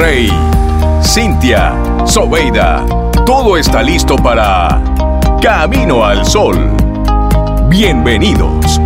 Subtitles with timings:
[0.00, 0.30] Rey,
[1.02, 1.74] Cintia,
[2.06, 2.86] Sobeida,
[3.26, 4.80] todo está listo para
[5.42, 6.56] Camino al Sol.
[7.68, 8.80] Bienvenidos.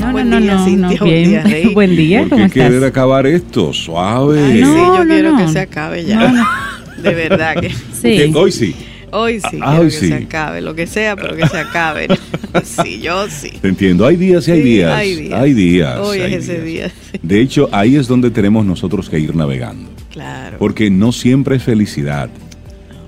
[0.00, 1.74] No, Buen no, día, no, Cintia, no, buen día, Rey.
[1.74, 2.90] Buen día, ¿Por ¿cómo qué querer estás?
[2.90, 3.72] acabar esto?
[3.72, 4.40] Suave.
[4.44, 5.38] Ay, sí, No, yo no, quiero no.
[5.38, 6.16] que se acabe ya.
[6.16, 6.46] No, no.
[7.02, 7.70] De verdad que.
[7.70, 8.16] Sí.
[8.16, 8.76] Que Hoy sí.
[9.12, 10.08] Hoy sí, Ah, quiero hoy que sí.
[10.08, 12.08] se acabe, lo que sea, pero que se acabe.
[12.64, 13.50] sí, yo sí.
[13.60, 14.06] Te entiendo.
[14.06, 14.92] Hay días y hay Sí, días.
[14.92, 15.40] hay días.
[15.40, 15.98] Hay días.
[16.00, 16.90] Hoy es ese día.
[17.22, 19.88] De hecho, ahí es donde tenemos nosotros que ir navegando.
[20.12, 20.56] Claro.
[20.58, 22.28] Porque no siempre es felicidad.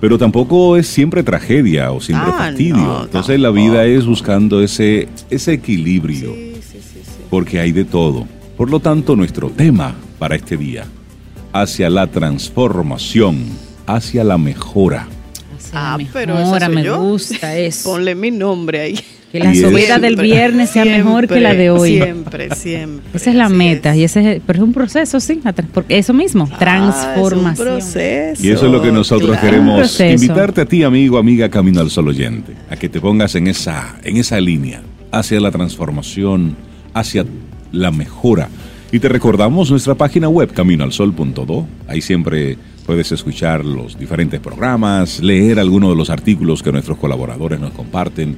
[0.01, 2.77] Pero tampoco es siempre tragedia o siempre Ah, fastidio.
[2.77, 6.34] no, Entonces la vida es buscando ese, ese equilibrio.
[6.34, 7.11] Sí, sí, sí, sí.
[7.31, 8.27] Porque hay de todo.
[8.57, 10.84] Por lo tanto, nuestro tema para este día,
[11.53, 13.45] hacia la transformación,
[13.87, 15.07] hacia la mejora.
[15.73, 17.01] Ah, me pero soy me yo.
[17.01, 17.91] gusta eso.
[17.91, 19.01] Ponle mi nombre ahí.
[19.33, 21.95] Que la subida del viernes sea mejor que la de hoy.
[21.97, 23.09] Siempre, siempre.
[23.15, 23.97] Esa es la meta es.
[23.97, 25.41] y ese es, pero es un proceso, sí,
[25.73, 27.69] porque eso mismo, Ah, transformación.
[27.69, 28.47] es un proceso.
[28.47, 29.47] Y eso es lo que nosotros claro.
[29.47, 30.23] queremos Proceso.
[30.23, 33.97] invitarte a ti, amigo, amiga, camino al sol oyente, a que te pongas en esa,
[34.05, 36.55] en esa línea, hacia la transformación,
[36.93, 37.25] hacia
[37.73, 38.50] la mejora.
[38.93, 41.67] Y te recordamos nuestra página web, caminoalsol.do.
[41.89, 47.61] Ahí siempre puedes escuchar los diferentes programas, leer algunos de los artículos que nuestros colaboradores
[47.61, 48.36] nos comparten.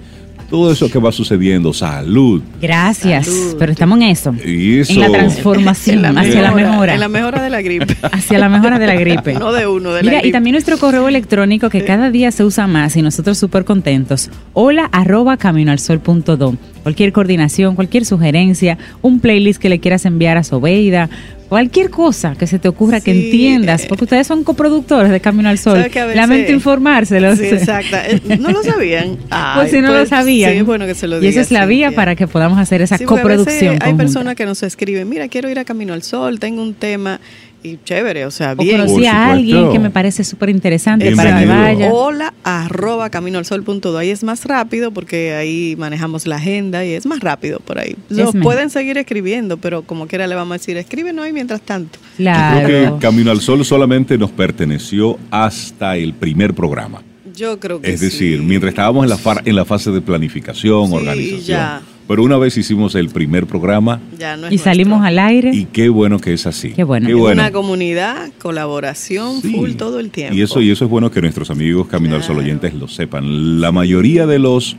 [0.51, 2.43] Todo eso que va sucediendo, salud.
[2.61, 3.57] Gracias, Salud.
[3.59, 4.93] pero estamos en eso, Y eso.
[4.93, 7.97] en la transformación, En la hacia la mejora, En la mejora de la gripe.
[8.13, 9.33] hacia la mejora de la gripe.
[9.35, 10.29] no de uno, de la Mira, gripe.
[10.29, 14.31] y también nuestro correo electrónico que cada día se usa más y nosotros súper contentos.
[14.53, 16.57] Hola arroba caminoalsol.do.
[16.83, 21.09] Cualquier coordinación, cualquier sugerencia, un playlist que le quieras enviar a Sobeida,
[21.55, 23.87] cualquier cosa que se te ocurra que entiendas, eh.
[23.89, 25.77] porque ustedes son coproductores de Camino al Sol.
[25.77, 27.39] ¿Sabes que a veces- Lamento informárselos.
[27.39, 27.97] Sí, exacto.
[27.97, 29.19] Eh, ¿No lo sabían?
[29.31, 30.53] Ay, Pues si no lo sabían.
[30.53, 32.83] Sí, bueno que se lo y esa diga, es la vía para que podamos hacer
[32.83, 33.79] esa coproducción.
[33.83, 37.21] Hay personas que nos escriben, mira, quiero ir a Camino al Sol, tengo un tema
[37.65, 38.77] y chévere, o sea, o bien.
[38.77, 41.91] conocí Por a alguien que me parece súper interesante para que vaya.
[41.93, 43.97] Hola arroba caminoalsol.do.
[43.99, 47.97] Ahí es más rápido porque ahí manejamos la agenda y es más rápido por ahí.
[48.11, 51.99] Nos pueden seguir escribiendo, pero como quiera le vamos a decir, escríbenos ahí mientras tanto.
[52.19, 52.67] Claro.
[52.67, 57.03] Creo que Camino al Sol solamente nos perteneció hasta el primer programa.
[57.35, 58.45] Yo creo que Es decir, sí.
[58.45, 61.41] mientras estábamos en la, fa- en la fase de planificación, Sí, organización.
[61.43, 61.83] ya.
[62.07, 65.09] Pero una vez hicimos el primer programa Ya no es y salimos nuestro.
[65.23, 65.51] al aire.
[65.55, 66.71] y qué bueno que es así.
[66.71, 67.07] Qué bueno.
[67.07, 67.41] Qué bueno.
[67.41, 69.53] Una comunidad, colaboración, Sí.
[69.55, 70.35] full todo el tiempo.
[70.35, 72.47] Y eso, y eso es bueno que nuestros amigos Camino al Sol Claro.
[72.47, 73.61] oyentes lo sepan.
[73.61, 74.77] La mayoría de los,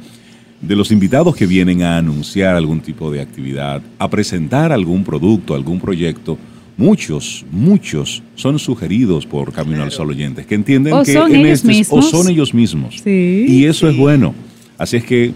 [0.61, 5.55] de los invitados que vienen a anunciar algún tipo de actividad, a presentar algún producto,
[5.55, 6.37] algún proyecto,
[6.77, 11.41] muchos, muchos son sugeridos por Camino al Sol oyentes, que entienden O que son en
[11.41, 12.05] ellos este- mismos.
[12.05, 13.01] o son ellos mismos.
[13.03, 13.45] Sí.
[13.47, 14.35] Y eso es bueno.
[14.77, 15.31] Así es que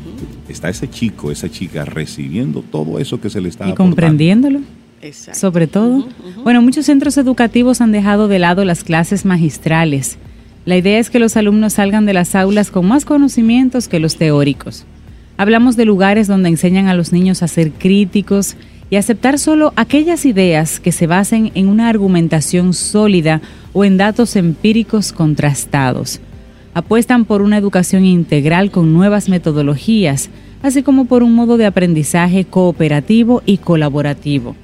[0.49, 3.95] está ese chico, esa chica recibiendo todo eso que se le está ¿Y aportando?
[3.95, 4.59] comprendiéndolo?
[5.01, 5.39] Exacto.
[5.39, 6.07] sobre todo.
[6.43, 10.17] Bueno, muchos centros educativos han dejado de lado las clases magistrales.
[10.65, 14.17] La idea es que los alumnos salgan de las aulas con más conocimientos que los
[14.17, 14.85] teóricos.
[15.37, 18.55] Hablamos de lugares donde enseñan a los niños a ser críticos
[18.89, 23.41] y aceptar solo aquellas ideas que se basen en una argumentación sólida
[23.73, 26.19] o en datos empíricos contrastados.
[26.75, 30.29] Apuestan por una educación integral con nuevas metodologías,
[30.61, 34.57] así como por un modo de aprendizaje cooperativo y colaborativo.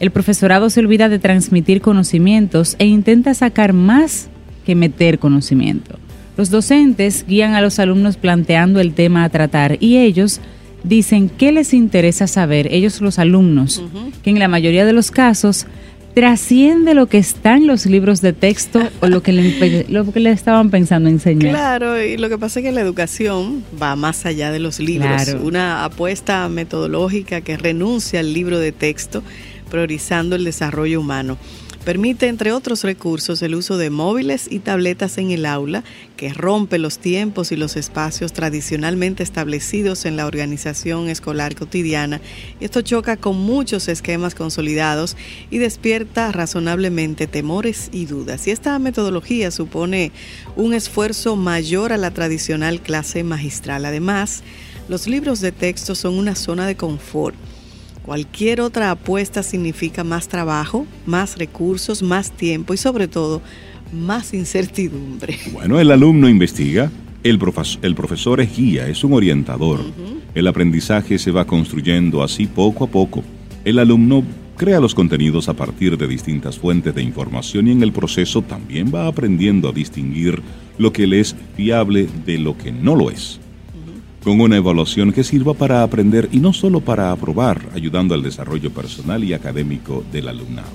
[0.00, 4.30] El profesorado se olvida de transmitir conocimientos e intenta sacar más
[4.64, 5.98] que meter conocimiento.
[6.38, 10.40] Los docentes guían a los alumnos planteando el tema a tratar y ellos
[10.84, 13.82] dicen qué les interesa saber, ellos los alumnos,
[14.22, 15.66] que en la mayoría de los casos
[16.14, 20.20] trasciende lo que está en los libros de texto o lo que le, lo que
[20.20, 21.50] le estaban pensando enseñar.
[21.50, 25.24] Claro, y lo que pasa es que la educación va más allá de los libros.
[25.24, 25.42] Claro.
[25.42, 29.22] Una apuesta metodológica que renuncia al libro de texto,
[29.70, 31.38] priorizando el desarrollo humano.
[31.84, 35.82] Permite, entre otros recursos, el uso de móviles y tabletas en el aula,
[36.16, 42.20] que rompe los tiempos y los espacios tradicionalmente establecidos en la organización escolar cotidiana.
[42.60, 45.16] Esto choca con muchos esquemas consolidados
[45.50, 48.46] y despierta razonablemente temores y dudas.
[48.46, 50.12] Y esta metodología supone
[50.54, 53.86] un esfuerzo mayor a la tradicional clase magistral.
[53.86, 54.44] Además,
[54.88, 57.34] los libros de texto son una zona de confort.
[58.04, 63.40] Cualquier otra apuesta significa más trabajo, más recursos, más tiempo y sobre todo
[63.92, 65.38] más incertidumbre.
[65.52, 66.90] Bueno, el alumno investiga,
[67.22, 69.80] el, profes- el profesor es guía, es un orientador.
[70.34, 73.22] El aprendizaje se va construyendo así poco a poco.
[73.64, 74.24] El alumno
[74.56, 78.90] crea los contenidos a partir de distintas fuentes de información y en el proceso también
[78.92, 80.42] va aprendiendo a distinguir
[80.78, 83.38] lo que le es fiable de lo que no lo es.
[84.22, 88.70] Con una evaluación que sirva para aprender y no solo para aprobar, ayudando al desarrollo
[88.70, 90.70] personal y académico del alumnado.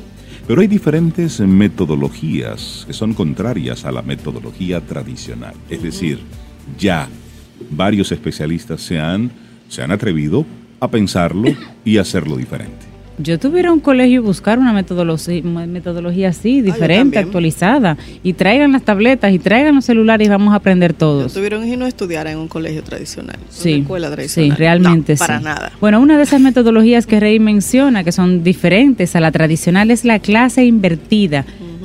[0.48, 5.54] Pero hay diferentes metodologías que son contrarias a la metodología tradicional.
[5.70, 6.20] Es decir,
[6.78, 7.08] ya
[7.70, 9.32] varios especialistas se han,
[9.70, 10.46] se han atrevido
[10.80, 11.50] a pensarlo
[11.86, 12.87] y hacerlo diferente.
[13.20, 17.26] Yo tuviera un colegio y buscar una metodología, metodología así, diferente, también.
[17.26, 17.98] actualizada.
[18.22, 21.34] Y traigan las tabletas y traigan los celulares y vamos a aprender todos.
[21.34, 24.58] Tuvieron que no estudiar en un colegio tradicional, Sí, una escuela sí, tradicional.
[24.58, 25.20] realmente No, sí.
[25.20, 25.72] para nada.
[25.82, 30.06] Bueno, una de esas metodologías que Rey menciona, que son diferentes a la tradicional, es
[30.06, 31.44] la clase invertida,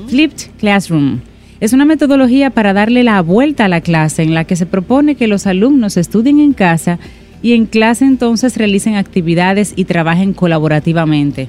[0.08, 1.20] Flipped Classroom.
[1.60, 5.14] Es una metodología para darle la vuelta a la clase en la que se propone
[5.14, 6.98] que los alumnos estudien en casa
[7.42, 11.48] y en clase entonces realicen actividades y trabajen colaborativamente.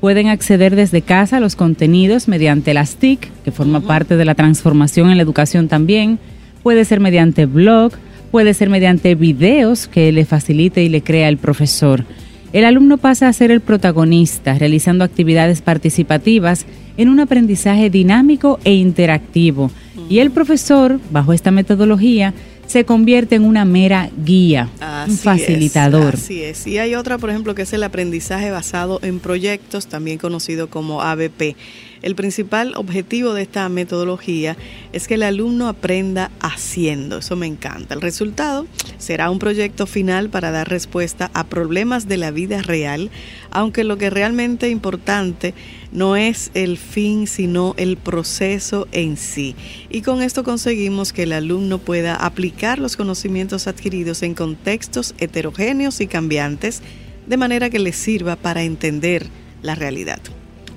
[0.00, 4.34] Pueden acceder desde casa a los contenidos mediante las TIC, que forma parte de la
[4.34, 6.18] transformación en la educación también.
[6.62, 7.92] Puede ser mediante blog,
[8.30, 12.04] puede ser mediante videos que le facilite y le crea el profesor.
[12.52, 16.66] El alumno pasa a ser el protagonista, realizando actividades participativas
[16.96, 19.70] en un aprendizaje dinámico e interactivo.
[20.10, 22.34] Y el profesor, bajo esta metodología,
[22.66, 24.68] se convierte en una mera guía,
[25.06, 26.14] un facilitador.
[26.14, 26.66] Es, así es.
[26.66, 31.02] Y hay otra, por ejemplo, que es el aprendizaje basado en proyectos, también conocido como
[31.02, 31.56] ABP.
[32.02, 34.56] El principal objetivo de esta metodología
[34.92, 37.18] es que el alumno aprenda haciendo.
[37.18, 37.94] Eso me encanta.
[37.94, 38.66] El resultado
[38.98, 43.10] será un proyecto final para dar respuesta a problemas de la vida real,
[43.50, 45.54] aunque lo que realmente importante
[45.92, 49.54] no es el fin, sino el proceso en sí.
[49.88, 56.00] Y con esto conseguimos que el alumno pueda aplicar los conocimientos adquiridos en contextos heterogéneos
[56.00, 56.82] y cambiantes,
[57.26, 59.26] de manera que les sirva para entender
[59.62, 60.20] la realidad.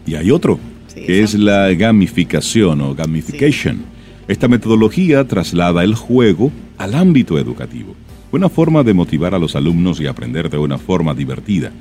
[0.05, 0.59] Y hay otro,
[0.95, 1.37] Sí, que esa.
[1.37, 3.83] es la gamificación o gamification.
[4.27, 7.95] Esta metodología traslada el juego al ámbito educativo.
[8.31, 11.71] Una forma de motivar a los alumnos y aprender de una forma divertida.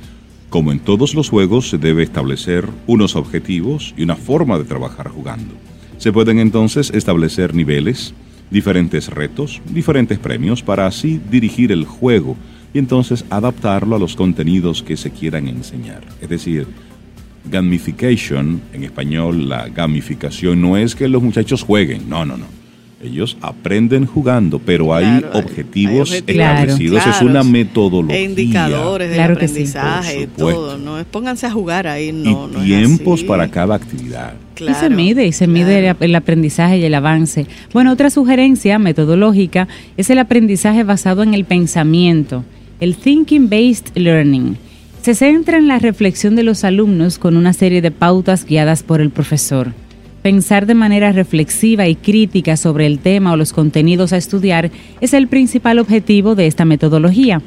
[0.50, 5.08] Como en todos los juegos, se debe establecer unos objetivos y una forma de trabajar
[5.08, 5.54] jugando.
[5.96, 8.14] Se pueden entonces establecer niveles,
[8.50, 12.36] diferentes retos, diferentes premios para así dirigir el juego
[12.74, 16.04] y entonces adaptarlo a los contenidos que se quieran enseñar.
[16.20, 16.66] Es decir,
[17.50, 22.46] gamification, en español la gamificación no es que los muchachos jueguen, no, no, no.
[23.02, 28.16] Ellos aprenden jugando, pero hay Claro, objetivos hay establecidos, es una metodología.
[28.16, 29.44] E indicadores Claro sí.
[29.44, 30.54] aprendizaje, supuesto.
[30.54, 30.78] todo.
[30.78, 32.48] No es pónganse a jugar ahí, no.
[32.48, 33.28] y no es tiempos así.
[33.28, 34.32] para cada actividad.
[34.56, 35.98] y se Claro, mide, y se mide claro.
[36.00, 37.46] el, el aprendizaje y el avance.
[37.74, 42.42] Bueno, otra sugerencia metodológica es el aprendizaje basado en el pensamiento,
[42.80, 44.56] el Thinking Based Learning.
[45.04, 49.02] Se centra en la reflexión de los alumnos con una serie de pautas guiadas por
[49.02, 49.74] el profesor.
[50.22, 54.70] Pensar de manera reflexiva y crítica sobre el tema o los contenidos a estudiar
[55.02, 57.42] es el principal objetivo de esta metodología.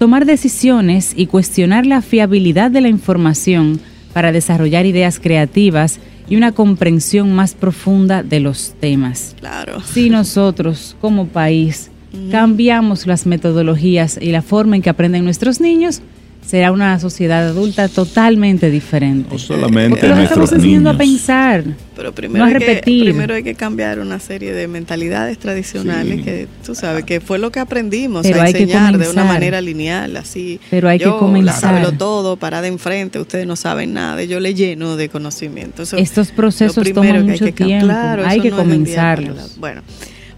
[0.00, 3.78] Tomar decisiones y cuestionar la fiabilidad de la información
[4.12, 9.36] para desarrollar ideas creativas y una comprensión más profunda de los temas.
[9.38, 9.80] Claro.
[9.80, 11.88] Si nosotros como país
[12.32, 16.02] cambiamos las metodologías y la forma en que aprenden nuestros niños,
[16.46, 19.28] será una sociedad adulta totalmente diferente.
[19.32, 21.64] No solamente Porque los estamos enseñando a pensar.
[21.96, 23.04] Pero primero, No a hay que, repetir.
[23.04, 26.22] primero hay que cambiar una serie de mentalidades tradicionales Sí.
[26.22, 29.24] que tú sabes que fue lo que aprendimos Pero a hay que enseñar de una
[29.24, 30.60] manera lineal, así.
[30.70, 31.58] Pero hay que yo, comenzar.
[31.60, 35.82] sábelo todo, parada enfrente, ustedes no saben nada, yo le lleno de conocimiento.
[35.82, 37.86] Eso Estos procesos toman que hay mucho que tiempo.
[37.86, 39.56] claro, hay que no comenzarlos.
[39.58, 39.82] Bueno,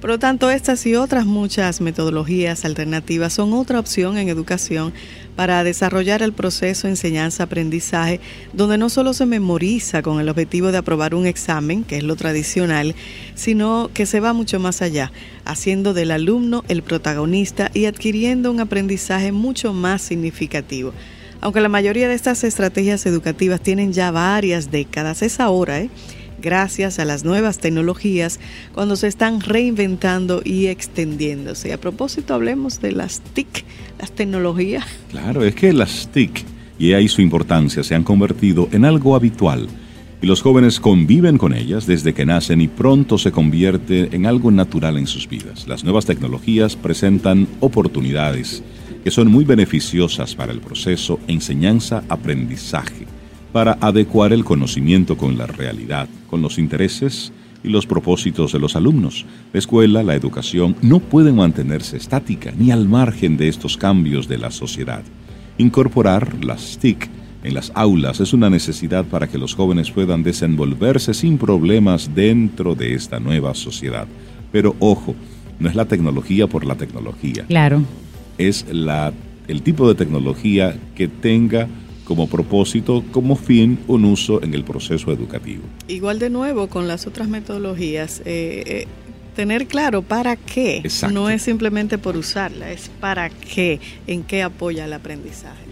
[0.01, 4.93] por lo tanto, estas y otras muchas metodologías alternativas son otra opción en educación
[5.39, 8.19] para desarrollar el proceso enseñanza-aprendizaje,
[8.53, 12.17] donde no solo se memoriza con el objetivo de aprobar un examen, que es lo
[12.17, 12.97] tradicional,
[13.37, 15.13] sino que se va mucho más allá,
[15.45, 20.93] haciendo del alumno el protagonista y adquiriendo un aprendizaje mucho más significativo.
[21.41, 25.89] Aunque la mayoría de estas estrategias educativas tienen ya varias décadas, es ahora, ¿eh?
[26.41, 28.41] gracias a las nuevas tecnologías,
[28.75, 31.73] cuando se están reinventando y extendiéndose.
[31.73, 33.65] A propósito, hablemos de las TIC,
[33.99, 34.85] las tecnologías.
[35.11, 36.45] Claro, es que las TIC
[36.79, 39.69] y ahí su importancia se han convertido en algo habitual
[40.21, 44.51] y los jóvenes conviven con ellas desde que nacen y pronto se convierte en algo
[44.51, 45.69] natural en sus vidas.
[45.69, 48.63] Las nuevas tecnologías presentan oportunidades
[49.05, 53.07] que son muy beneficiosas para el proceso enseñanza-aprendizaje,
[53.53, 57.33] para adecuar el conocimiento con la realidad, con los intereses
[57.65, 59.25] y los propósitos de los alumnos.
[59.53, 64.39] La escuela, la educación no pueden mantenerse estática ni al margen de estos cambios de
[64.39, 65.03] la sociedad.
[65.59, 67.09] Incorporar las TIC
[67.43, 72.75] en las aulas es una necesidad para que los jóvenes puedan desenvolverse sin problemas dentro
[72.75, 74.07] de esta nueva sociedad.
[74.53, 75.15] Pero ojo,
[75.59, 77.83] no es la tecnología por la tecnología, Claro.
[78.39, 79.13] es la,
[79.49, 81.67] el tipo de tecnología que tenga
[82.09, 85.63] como propósito, como fin, un uso en el proceso educativo.
[85.89, 88.87] Igual de nuevo con las otras metodologías, eh, eh,
[89.37, 90.79] tener claro para qué.
[90.79, 91.15] Exacto.
[91.15, 95.69] No es simplemente por usarla, es para qué, en qué apoya el aprendizaje.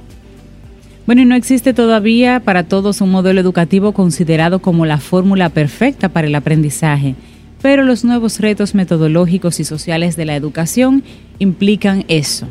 [1.07, 6.11] Bueno, y no existe todavía para todos un modelo educativo considerado como la fórmula perfecta
[6.11, 7.15] para el aprendizaje,
[7.63, 11.03] pero los nuevos retos metodológicos y sociales de la educación
[11.39, 12.47] implican eso,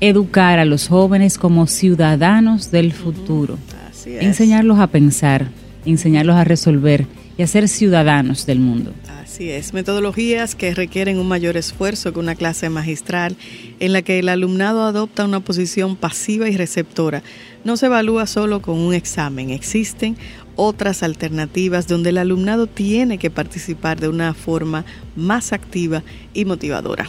[0.00, 3.58] educar a los jóvenes como ciudadanos del futuro,
[4.06, 5.48] enseñarlos a pensar,
[5.84, 8.92] enseñarlos a resolver y a ser ciudadanos del mundo.
[9.34, 13.36] Así es, metodologías que requieren un mayor esfuerzo que una clase magistral
[13.80, 17.24] en la que el alumnado adopta una posición pasiva y receptora.
[17.64, 20.16] No se evalúa solo con un examen, existen
[20.54, 24.84] otras alternativas donde el alumnado tiene que participar de una forma
[25.16, 27.08] más activa y motivadora.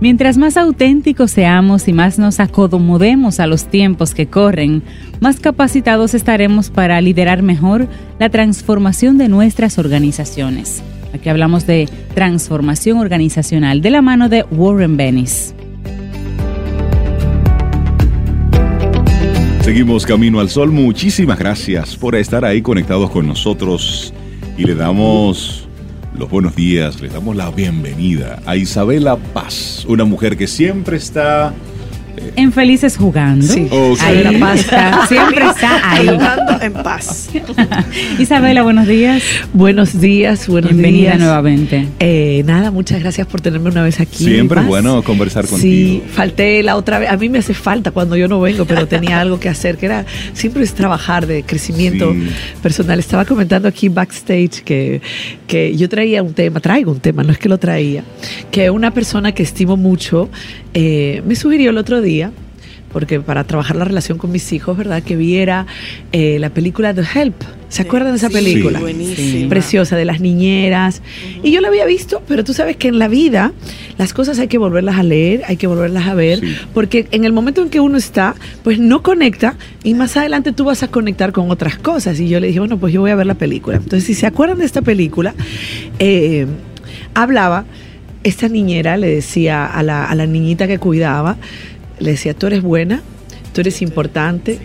[0.00, 4.82] Mientras más auténticos seamos y más nos acomodemos a los tiempos que corren,
[5.20, 7.86] más capacitados estaremos para liderar mejor
[8.18, 10.82] la transformación de nuestras organizaciones.
[11.12, 15.54] Aquí hablamos de transformación organizacional de la mano de Warren Bennis.
[19.60, 20.72] Seguimos Camino al Sol.
[20.72, 24.14] Muchísimas gracias por estar ahí conectados con nosotros
[24.56, 25.68] y le damos
[26.14, 31.54] los buenos días, le damos la bienvenida a Isabela Paz, una mujer que siempre está
[32.36, 33.46] En Felices Jugando.
[33.46, 33.66] Sí.
[33.70, 33.98] Ok.
[34.00, 34.60] Ahí Isabela Paz.
[34.60, 36.08] está, siempre está ahí.
[36.08, 37.30] Jugando en paz.
[38.18, 39.22] Isabela, buenos días.
[39.52, 41.18] Buenos días, buenos Bienvenida días.
[41.20, 41.88] nuevamente.
[41.98, 44.24] Eh, nada, muchas gracias por tenerme una vez aquí.
[44.24, 46.04] Siempre es bueno conversar Sí, contigo.
[46.12, 47.10] falté la otra vez.
[47.10, 49.86] A mí me hace falta cuando yo no vengo, pero tenía algo que hacer, que
[49.86, 52.28] era siempre es trabajar de crecimiento Sí.
[52.62, 52.98] personal.
[52.98, 55.00] Estaba comentando aquí backstage que,
[55.46, 58.04] que yo traía un tema, traigo un tema, no es que lo traía,
[58.50, 60.28] que una persona que estimo mucho
[60.74, 62.32] eh, me sugirió el otro día
[62.92, 65.00] porque para trabajar la relación con mis hijos, ¿verdad?
[65.00, 65.64] Que viera
[66.10, 67.36] eh, la película The Help.
[67.68, 68.80] ¿Se acuerdan de esa Sí, película?
[68.80, 69.48] buenísima.
[69.48, 71.00] Preciosa, de las niñeras.
[71.44, 73.52] Y yo la había visto, pero tú sabes que en la vida
[73.96, 76.56] las cosas hay que volverlas a leer, hay que volverlas a ver, Sí.
[76.74, 78.34] porque en el momento en que uno está,
[78.64, 82.18] pues no conecta y más adelante tú vas a conectar con otras cosas.
[82.18, 83.76] Y yo le dije, bueno, pues yo voy a ver la película.
[83.76, 85.32] Entonces, si se acuerdan de esta película,
[86.00, 86.46] eh,
[87.14, 87.66] hablaba,
[88.24, 91.36] esta niñera le decía a la, a la niñita que cuidaba,
[91.98, 93.02] le decía, tú eres buena,
[93.52, 94.58] tú eres importante,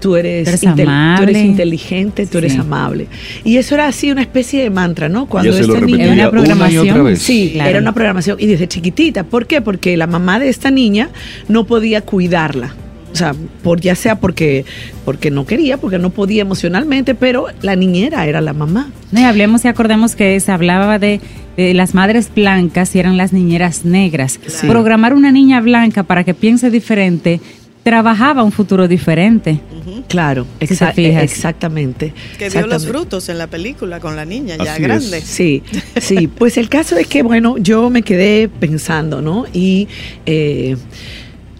[0.00, 1.40] tú eres, Tú eres intel- tú eres amable.
[1.40, 2.58] inteligente, tú eres Sí.
[2.58, 3.06] amable.
[3.44, 5.26] Y eso era así una especie de mantra, ¿no?
[5.26, 6.04] Cuando Ella se lo esta niña...
[6.04, 7.04] Era una una y otra programación.
[7.04, 7.18] vez.
[7.20, 7.70] Sí, Claro.
[7.70, 9.24] era una programación y desde chiquitita.
[9.24, 9.60] ¿Por qué?
[9.60, 11.10] Porque la mamá de esta niña
[11.48, 12.74] no podía cuidarla.
[13.12, 13.34] O sea,
[13.64, 14.64] por ya sea porque,
[15.04, 18.90] porque no quería, porque no podía emocionalmente, pero la niñera era la mamá.
[19.10, 21.20] No, y hablemos y acordemos que se hablaba de,
[21.66, 24.38] de las madres blancas y eran las niñeras negras.
[24.46, 24.66] Sí.
[24.68, 27.40] Programar una niña blanca para que piense diferente
[27.82, 29.60] trabajaba un futuro diferente.
[30.08, 32.12] Claro, exa- exactamente.
[32.38, 35.18] Que dio los frutos en la película con la niña ya Así grande.
[35.18, 35.24] es.
[35.24, 35.62] Sí,
[36.00, 39.46] sí, pues el caso es que, bueno, yo me quedé pensando, ¿no?
[39.54, 39.88] Y
[40.26, 40.76] eh,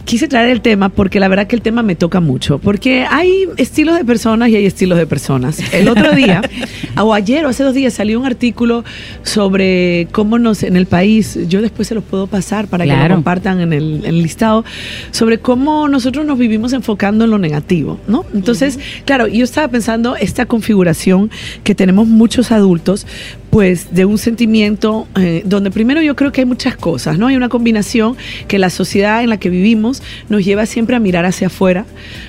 [0.09, 3.45] quise traer el tema porque la verdad que el tema me toca mucho, porque hay
[3.59, 5.61] estilos de personas y hay estilos de personas.
[5.71, 6.41] El otro día,
[6.97, 8.85] o ayer o hace dos días, salió un artículo
[9.23, 13.17] sobre cómo nos, en el país, yo después se los puedo pasar para que lo
[13.17, 14.65] compartan en el, en el listado,
[15.11, 18.25] sobre cómo nosotros nos vivimos enfocando en lo negativo, ¿no?
[18.33, 21.31] Entonces, claro, yo estaba pensando esta configuración
[21.65, 23.07] que tenemos muchos adultos,
[23.51, 27.29] pues de un sentimiento eh, donde primero yo creo que hay muchas cosas, ¿no?
[27.29, 31.25] Hay una combinación que la sociedad en la que vivimos nos lleva siempre a mirar
[31.25, 31.87] hacia afuera,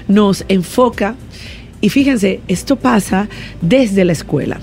[0.07, 1.15] nos enfoca
[1.81, 3.29] y fíjense, esto pasa
[3.61, 4.59] desde la escuela.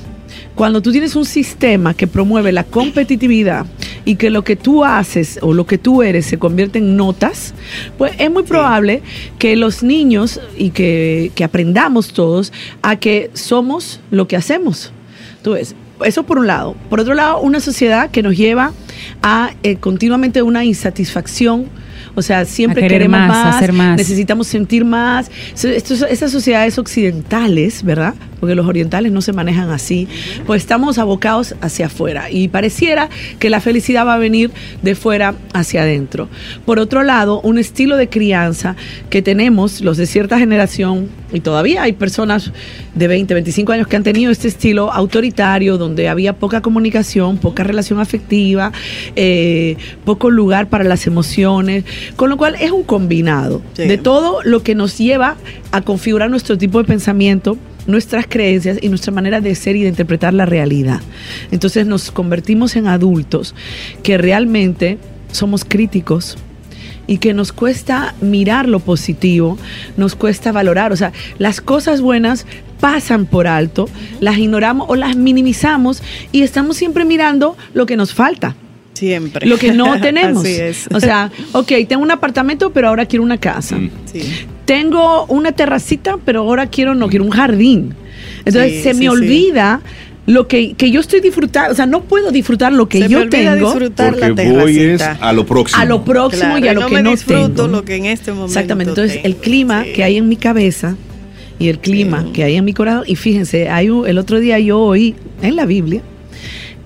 [0.55, 3.67] Cuando tú tienes un sistema que promueve la competitividad
[4.07, 7.53] y que lo que tú haces o lo que tú eres se convierte en notas,
[7.99, 9.03] pues es muy probable
[9.39, 14.93] que los niños y que, que aprendamos todos a que somos lo que hacemos.
[15.43, 15.75] Tú ves,
[16.05, 16.75] eso por un lado.
[16.91, 18.73] Por otro lado, una sociedad que nos lleva
[19.23, 21.69] a eh, continuamente una insatisfacción.
[22.17, 23.97] O sea, siempre queremos más, más, hacer más.
[23.97, 25.31] necesitamos sentir más.
[25.63, 28.15] Estos- esas sociedades occidentales, ¿verdad?
[28.41, 30.09] Porque los orientales no se manejan así,
[30.47, 33.09] pues estamos abocados hacia afuera y pareciera
[33.39, 34.51] que la felicidad va a venir
[34.83, 36.29] de fuera hacia adentro.
[36.65, 38.77] Por otro lado, un estilo de crianza
[39.11, 42.53] que tenemos los de cierta generación y todavía hay personas
[42.95, 47.63] de 20, 25 años que han tenido este estilo autoritario donde había poca comunicación, poca
[47.65, 48.73] relación afectiva,
[49.17, 53.87] eh, poco lugar para las emociones, con lo cual es un combinado Sí.
[53.87, 55.37] de todo lo que nos lleva
[55.73, 59.89] a configurar nuestro tipo de pensamiento nuestras creencias y nuestra manera de ser y de
[59.89, 61.01] interpretar la realidad.
[61.53, 63.55] Entonces nos convertimos en adultos
[64.03, 64.99] que realmente
[65.31, 66.37] somos críticos
[67.07, 69.57] y que nos cuesta mirar lo positivo,
[69.97, 72.47] nos cuesta valorar, o sea, las cosas buenas
[72.81, 73.89] pasan por alto,
[74.21, 78.57] las ignoramos o las minimizamos y estamos siempre mirando lo que nos falta
[78.97, 79.47] Siempre.
[79.47, 80.43] lo que no tenemos.
[80.45, 80.89] Así es.
[80.93, 83.77] O sea, ok, tengo un apartamento, pero ahora quiero una casa.
[83.77, 83.91] Mm.
[84.13, 84.23] Sí.
[84.65, 87.95] Tengo una terracita, pero ahora quiero, no quiero un jardín.
[88.45, 89.81] Entonces Sí, se me sí, olvida
[90.27, 91.73] lo que, que yo estoy disfrutando.
[91.73, 94.51] O sea, no puedo disfrutar lo que Se me yo olvida tengo disfrutar la Porque
[94.51, 95.81] voy es a lo próximo.
[95.81, 97.69] a lo próximo Claro, y a lo que me no disfruto tengo.
[97.69, 98.91] lo que en este momento Exactamente.
[98.91, 99.93] Entonces, el clima sí.
[99.93, 100.97] que hay en mi cabeza
[101.61, 102.33] y el clima Sí.
[102.33, 103.05] que hay en mi corazón.
[103.07, 106.03] Y fíjense, hay un- el otro día yo oí en la Biblia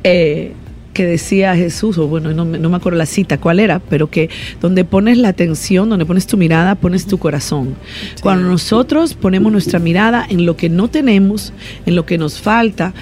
[0.05, 0.53] eh,
[0.93, 4.11] que decía Jesús, o bueno, no, me- no me acuerdo la cita cuál era, pero
[4.11, 4.29] que
[4.61, 7.77] donde pones la atención, donde pones tu mirada, pones tu corazón.
[8.23, 11.53] Cuando nosotros ponemos nuestra mirada en lo que no tenemos,
[11.87, 12.93] en lo que nos falta,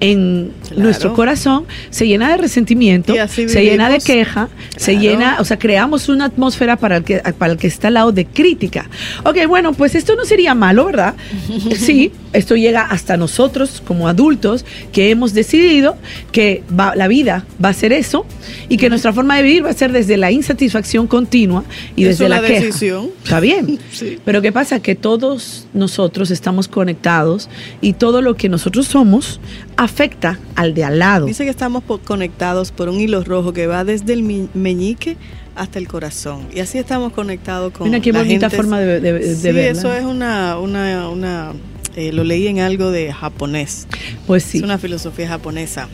[0.00, 0.82] en Claro.
[0.82, 6.08] nuestro corazón, se llena de resentimiento, se llena de queja, se llena, o sea, creamos
[6.08, 8.90] una atmósfera para el que para el que está al lado de crítica.
[9.24, 11.14] Ok, bueno, pues esto no sería malo, ¿verdad?
[11.76, 15.96] Sí, esto llega hasta nosotros como adultos que hemos decidido
[16.32, 18.24] que va- la vida va a ser eso
[18.68, 21.64] y que nuestra forma de vivir va a ser desde la insatisfacción continua
[21.96, 22.60] y Es desde la queja.
[22.64, 23.10] decisión.
[23.22, 23.78] Está bien.
[23.92, 24.18] Sí.
[24.24, 24.80] Pero ¿qué pasa?
[24.80, 27.48] Que todos nosotros estamos conectados
[27.80, 29.40] y todo lo que nosotros somos
[29.76, 31.26] afecta al de al lado.
[31.26, 34.22] Dice que estamos conectados por un hilo rojo que va desde el
[34.54, 35.16] meñique
[35.54, 36.46] hasta el corazón.
[36.54, 38.56] Y así estamos conectados con Mira qué la bonita gente.
[38.56, 39.70] forma de, de, de sí, verla.
[39.80, 41.52] eso es una, una, una
[41.96, 43.86] eh, lo leí en algo de japonés.
[44.26, 44.58] Pues sí.
[44.58, 45.88] Es una filosofía japonesa.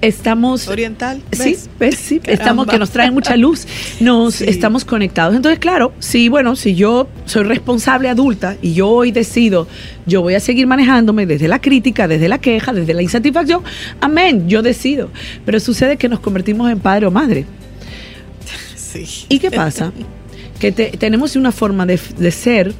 [0.00, 1.20] Estamos Oriental.
[1.32, 2.32] Sí, sí, Caramba.
[2.32, 3.66] estamos que nos traen mucha luz,
[4.00, 4.44] nos Sí.
[4.46, 5.34] estamos conectados.
[5.34, 9.66] Entonces, claro, sí, bueno, si yo soy responsable adulta y yo hoy decido,
[10.06, 13.62] yo voy a seguir manejándome desde la crítica, desde la queja, desde la insatisfacción,
[14.00, 15.10] amén, yo decido.
[15.44, 17.44] Pero sucede que nos convertimos en padre o madre.
[18.76, 19.26] Sí.
[19.28, 19.92] ¿Y qué pasa?
[20.60, 22.72] que te- tenemos una forma de, de ser,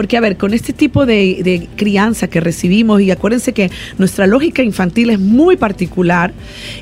[0.00, 4.62] porque a ver, con este tipo de, crianza que recibimos, y acuérdense que nuestra lógica
[4.62, 6.32] infantil es muy particular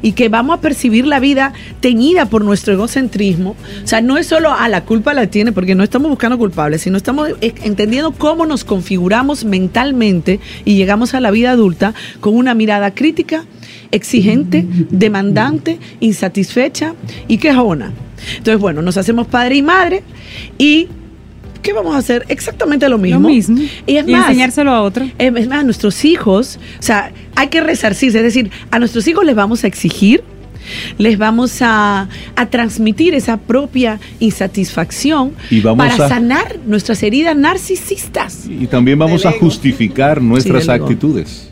[0.02, 4.28] y que vamos a percibir la vida teñida por nuestro egocentrismo, o sea, no es
[4.28, 8.12] solo, ah, la culpa la tiene, porque no estamos buscando culpables, sino estamos eh, entendiendo
[8.12, 13.46] cómo nos configuramos mentalmente y llegamos a la vida adulta con una mirada crítica,
[13.90, 16.94] exigente, demandante, insatisfecha
[17.26, 17.92] y quejona.
[18.37, 20.04] Entonces, bueno, nos hacemos padre y madre
[20.57, 20.87] y
[21.62, 22.24] ¿qué vamos a hacer?
[22.28, 23.20] Exactamente lo mismo.
[23.20, 23.58] Lo mismo.
[23.86, 25.04] Y es Y más, enseñárselo a otro.
[25.18, 29.06] es es más, a nuestros hijos, o sea, hay que resarcirse, es decir, a nuestros
[29.08, 30.22] hijos les vamos a exigir,
[30.98, 37.36] les vamos a, a transmitir esa propia insatisfacción Y vamos para a- sanar nuestras heridas
[37.36, 38.46] narcisistas.
[38.48, 41.50] Y también vamos a justificar nuestras actitudes.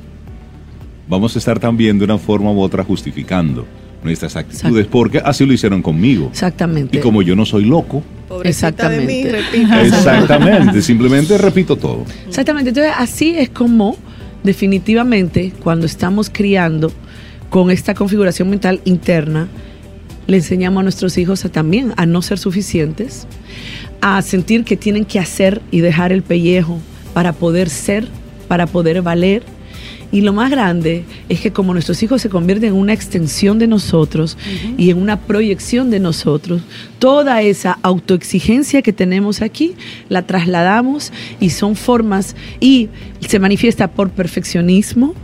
[1.08, 3.64] Vamos a estar también de una forma u otra justificando
[4.06, 6.28] nuestras actitudes, porque así lo hicieron conmigo.
[6.30, 6.96] Exactamente.
[6.96, 9.86] Y como yo no soy loco, Pobrecita de mí, Exactamente.
[9.86, 12.04] exactamente, simplemente repito todo.
[12.26, 12.70] Exactamente.
[12.70, 13.96] Entonces, así es como
[14.42, 16.92] definitivamente cuando estamos criando
[17.50, 19.48] con esta configuración mental interna,
[20.26, 23.26] le enseñamos a nuestros hijos a también a no ser suficientes,
[24.00, 26.78] a sentir que tienen que hacer y dejar el pellejo
[27.14, 28.08] para poder ser,
[28.48, 29.42] para poder valer.
[30.16, 33.66] Y lo más grande es que como nuestros hijos se convierten en una extensión de
[33.66, 34.38] nosotros
[34.78, 36.62] y en una proyección de nosotros,
[36.98, 39.74] toda esa autoexigencia que tenemos aquí
[40.08, 42.88] la trasladamos y son formas y
[43.20, 45.14] se manifiesta por perfeccionismo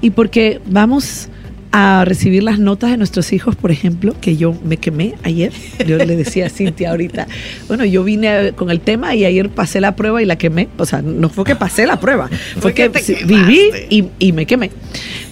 [0.00, 1.28] y porque vamos
[1.72, 5.52] a recibir las notas de nuestros hijos, por ejemplo, que yo me quemé ayer.
[5.86, 7.28] Yo le decía a Cintia ahorita,
[7.68, 10.68] bueno, yo vine con el tema y ayer pasé la prueba y la quemé.
[10.78, 12.28] O sea, no fue que pasé la prueba,
[12.58, 12.88] fue que
[13.24, 14.70] viví y, y me quemé.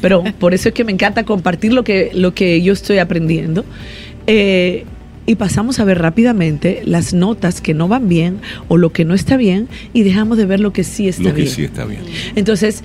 [0.00, 3.64] Pero por eso es que me encanta compartir lo que, lo que yo estoy aprendiendo.
[4.26, 4.84] Eh,
[5.26, 9.12] y pasamos a ver rápidamente las notas que no van bien o lo que no
[9.12, 11.54] está bien y dejamos de ver lo que sí está Lo que bien.
[11.54, 12.00] sí está bien.
[12.34, 12.82] Entonces,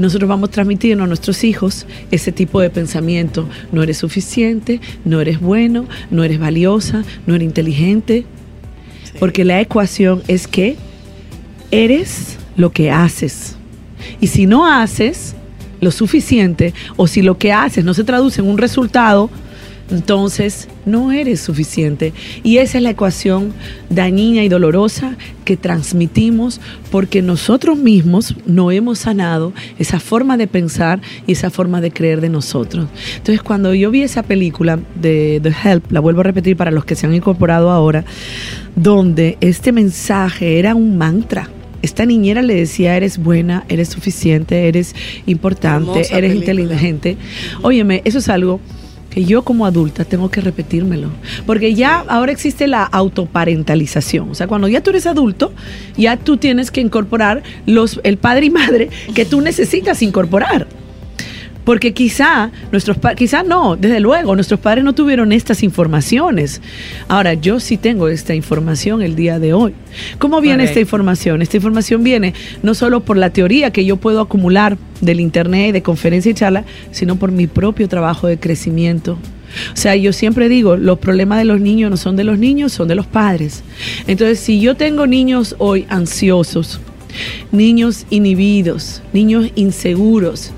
[0.00, 3.48] nosotros vamos transmitiendo a nuestros hijos ese tipo de pensamiento.
[3.70, 8.24] No eres suficiente, no eres bueno, no eres valiosa, no eres inteligente.
[9.04, 9.12] Sí.
[9.18, 10.76] Porque la ecuación es que
[11.70, 13.56] eres lo que haces.
[14.20, 15.34] Y si no haces
[15.80, 19.30] lo suficiente, o si lo que haces no se traduce en un resultado,
[19.90, 22.12] entonces no eres suficiente.
[22.42, 23.52] Y esa es la ecuación
[23.88, 31.00] dañina y dolorosa que transmitimos porque nosotros mismos no hemos sanado esa forma de pensar
[31.26, 32.86] y esa forma de creer de nosotros.
[33.16, 36.84] Entonces cuando yo vi esa película de The Help, la vuelvo a repetir para los
[36.84, 38.04] que se han incorporado ahora,
[38.76, 41.50] donde este mensaje era un mantra.
[41.82, 46.52] Esta niñera le decía, eres buena, eres suficiente, eres importante, Hermosa eres película.
[46.52, 47.16] inteligente.
[47.62, 48.60] Óyeme, eso es algo
[49.10, 51.10] que yo como adulta tengo que repetírmelo.
[51.44, 54.30] Porque ya ahora existe la autoparentalización.
[54.30, 55.52] O sea, cuando ya tú eres adulto,
[55.96, 60.66] ya tú tienes que incorporar los, el padre y madre que tú necesitas incorporar.
[61.70, 66.60] Porque quizá nuestros pa- quizá no, desde luego, nuestros padres no tuvieron estas informaciones.
[67.06, 69.72] Ahora, yo sí tengo esta información el día de hoy.
[70.18, 71.42] ¿Cómo viene esta información?
[71.42, 75.80] Esta información viene no solo por la teoría que yo puedo acumular del internet, de
[75.80, 79.12] conferencia y charla, sino por mi propio trabajo de crecimiento.
[79.72, 82.72] O sea, yo siempre digo, los problemas de los niños no son de los niños,
[82.72, 83.62] son de los padres.
[84.08, 86.80] Entonces, si yo tengo niños hoy ansiosos,
[87.52, 90.50] niños inhibidos, niños inseguros,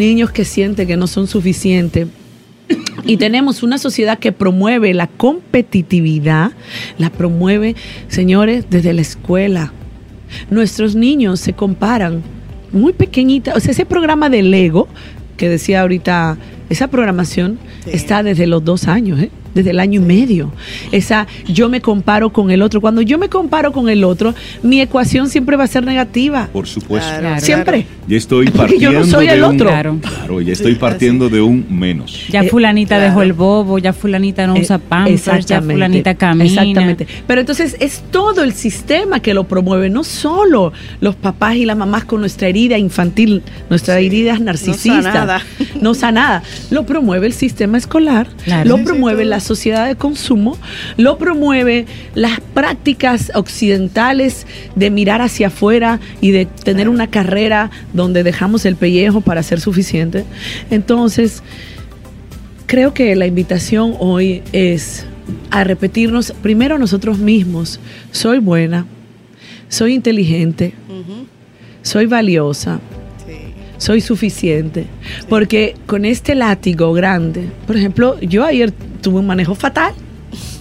[0.00, 2.08] niños que sienten que no son suficientes.
[3.04, 6.52] Y tenemos una sociedad que promueve la competitividad,
[6.98, 7.74] la promueve,
[8.08, 9.72] señores, desde la escuela.
[10.50, 12.22] Nuestros niños se comparan
[12.72, 14.88] muy pequeñitas, o sea, ese programa de Lego
[15.36, 16.36] que decía ahorita,
[16.68, 17.90] esa programación Sí.
[17.94, 19.30] está desde los dos años, ¿eh?
[19.54, 20.52] Desde el año y medio.
[20.92, 22.80] Esa yo me comparo con el otro.
[22.80, 26.48] Cuando yo me comparo con el otro, mi ecuación siempre va a ser negativa.
[26.52, 27.08] Por supuesto.
[27.08, 27.40] Claro, Claro.
[27.44, 27.86] Siempre.
[28.08, 29.68] Ya estoy Porque yo partiendo no soy de el un, otro.
[29.70, 29.98] Claro.
[30.00, 32.26] Claro, ya estoy partiendo de un menos.
[32.28, 33.04] Ya Eh, fulanita claro.
[33.04, 36.44] dejó el bobo, ya fulanita no Eh, usa pampers, ya fulanita camina.
[36.44, 37.06] Exactamente.
[37.26, 41.76] Pero entonces es todo el sistema que lo promueve, no solo los papás y las
[41.76, 45.04] mamás con nuestra herida infantil, nuestras Sí, heridas no narcisistas.
[45.04, 45.42] sanada.
[45.80, 46.42] No sanada.
[46.70, 48.68] Lo promueve el sistema escolar, Claro.
[48.68, 49.30] lo promueve todo.
[49.40, 50.58] La sociedad de consumo,
[50.98, 58.22] lo promueve las prácticas occidentales de mirar hacia afuera y de tener una carrera donde
[58.22, 60.26] dejamos el pellejo para ser suficiente.
[60.70, 61.42] Entonces,
[62.66, 65.06] creo que la invitación hoy es
[65.50, 68.84] a repetirnos primero nosotros mismos, soy buena,
[69.70, 70.74] soy inteligente,
[71.80, 72.78] soy valiosa.
[73.80, 74.86] Soy suficiente.
[75.28, 79.92] Porque con este látigo grande, por ejemplo, yo ayer tuve un manejo fatal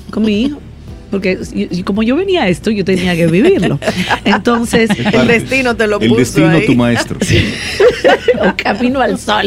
[0.09, 0.59] con mi hijo.
[1.11, 3.79] Porque y- y como yo venía a esto, yo tenía que vivirlo.
[4.25, 6.65] Entonces, El destino te lo El puso destino, ahí.
[6.65, 7.17] tu maestro.
[8.43, 9.45] un camino al sol.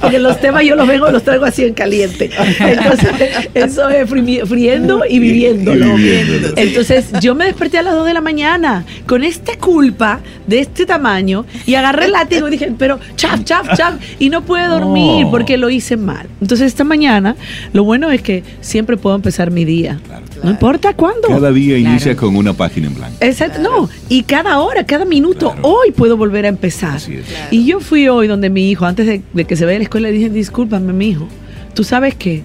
[0.00, 2.30] Porque los temas yo los vengo, los traigo así en caliente.
[2.60, 3.10] Entonces,
[3.54, 4.08] eso es
[4.48, 5.96] friendo y viviéndolo.
[5.98, 6.54] Y viviéndolo.
[6.56, 10.86] Entonces, yo me desperté a las 2 de la mañana con esta culpa de este
[10.86, 15.24] tamaño y agarré el látigo y dije, pero chaf, chaf, chaf, y no pude dormir
[15.24, 15.30] No.
[15.30, 16.26] porque lo hice mal.
[16.40, 17.36] Entonces, esta mañana,
[17.72, 19.98] lo bueno es que siempre puedo empezar mi día.
[20.06, 20.25] Claro.
[20.42, 21.28] No importa cuándo.
[21.28, 21.90] Cada día Claro.
[21.90, 23.16] inicia con una página en blanco.
[23.20, 25.68] Exacto, no, y cada hora, cada minuto, Claro.
[25.68, 26.96] hoy puedo volver a empezar.
[26.96, 27.26] Así es.
[27.26, 27.48] Claro.
[27.50, 29.84] Y yo fui hoy donde mi hijo, antes de, de que se vaya a la
[29.84, 31.26] escuela, le dije, discúlpame, mi hijo,
[31.74, 32.42] tú sabes que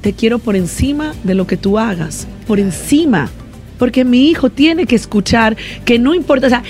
[0.00, 3.30] te quiero por encima de lo que tú hagas, por encima,
[3.78, 6.62] porque mi hijo tiene que escuchar que no importa, o sea,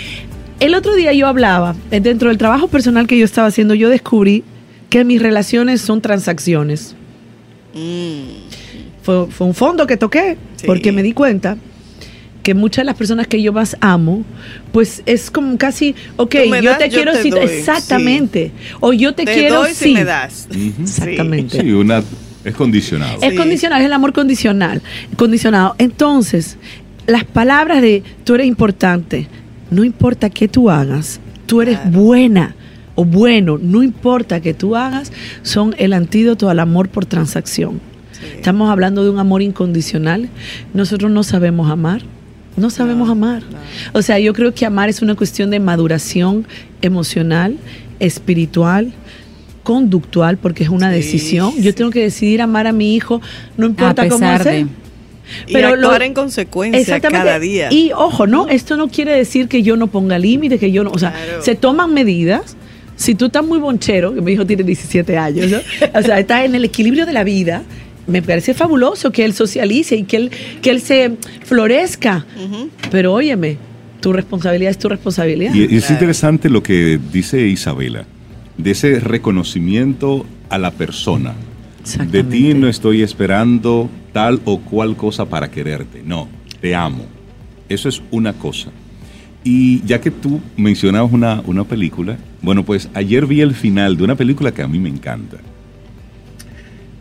[0.60, 3.88] el otro día yo hablaba, eh, dentro del trabajo personal que yo estaba haciendo, yo
[3.88, 4.44] descubrí
[4.88, 6.94] que mis relaciones son transacciones.
[7.74, 8.43] Mm,
[9.04, 10.66] Fue, fue un fondo que toqué, Sí.
[10.66, 11.56] porque me di cuenta
[12.42, 14.22] que muchas de las personas que yo más amo,
[14.72, 19.14] pues es como casi, ok, yo te yo quiero te si doy, exactamente, o yo
[19.14, 20.48] te, te quiero doy si si me das.
[20.82, 21.60] Exactamente.
[21.60, 22.02] Sí, una,
[22.44, 23.18] es condicionado.
[23.22, 23.36] Es Sí.
[23.36, 24.82] condicional, es el amor condicional,
[25.16, 25.74] condicionado.
[25.78, 26.58] Entonces,
[27.06, 29.26] las palabras de tú eres importante,
[29.70, 31.90] no importa qué tú hagas, tú eres Claro.
[31.98, 32.54] buena
[32.94, 35.12] o bueno, no importa que tú hagas,
[35.42, 37.80] son el antídoto al amor por transacción.
[38.24, 38.36] Sí.
[38.36, 40.28] Estamos hablando de un amor incondicional.
[40.72, 42.02] Nosotros no sabemos amar.
[42.56, 43.42] No sabemos No, amar.
[43.50, 43.58] no.
[43.98, 46.46] O sea, yo creo que amar es una cuestión de maduración
[46.82, 47.56] emocional,
[47.98, 48.92] espiritual,
[49.62, 51.52] conductual, porque es una Sí, decisión.
[51.56, 51.62] sí.
[51.62, 53.20] Yo tengo que decidir amar a mi hijo,
[53.56, 54.66] no A importa cómo hacer.
[54.66, 54.66] de.
[55.46, 57.72] Y Pero actuar lo- en consecuencia cada día.
[57.72, 60.90] Y ojo, no, esto no quiere decir que yo no ponga límites, que yo no,
[60.90, 61.42] o sea, Claro.
[61.42, 62.56] se toman medidas.
[62.96, 65.58] Si tú estás muy bonchero, que mi hijo tiene 17 años, ¿no?
[65.98, 67.62] o sea, estás en el equilibrio de la vida,
[68.06, 70.30] me parece fabuloso que él socialice y que él,
[70.62, 71.12] que él se
[71.44, 72.24] florezca.
[72.90, 73.56] Pero óyeme,
[74.00, 75.54] tu responsabilidad es tu responsabilidad.
[75.54, 75.94] Y, y es Claro.
[75.94, 78.04] interesante lo que dice Isabela,
[78.58, 81.34] de ese reconocimiento a la persona.
[82.10, 86.02] De ti no estoy esperando tal o cual cosa para quererte.
[86.04, 86.28] No,
[86.60, 87.04] te amo.
[87.68, 88.70] Eso es una cosa.
[89.42, 94.04] Y ya que tú mencionabas una, una película, bueno, pues ayer vi el final de
[94.04, 95.36] una película que a mí me encanta,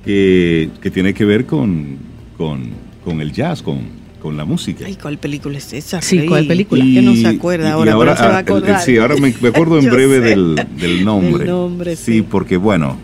[0.03, 1.97] que, que tiene que ver con,
[2.37, 2.61] con,
[3.03, 3.79] con el jazz, con,
[4.21, 4.85] con la música.
[4.85, 6.01] Ay, ¿cuál película es esa?
[6.01, 6.27] Sí, Rey?
[6.27, 6.83] ¿cuál película?
[6.83, 8.81] Que no se acuerda y- y ahora, pero se va a ah, el- el- acordar.
[8.81, 11.39] sí, ahora me, me acuerdo en breve del, del nombre.
[11.45, 12.13] Del nombre, sí.
[12.15, 12.21] sí.
[12.21, 12.97] porque bueno,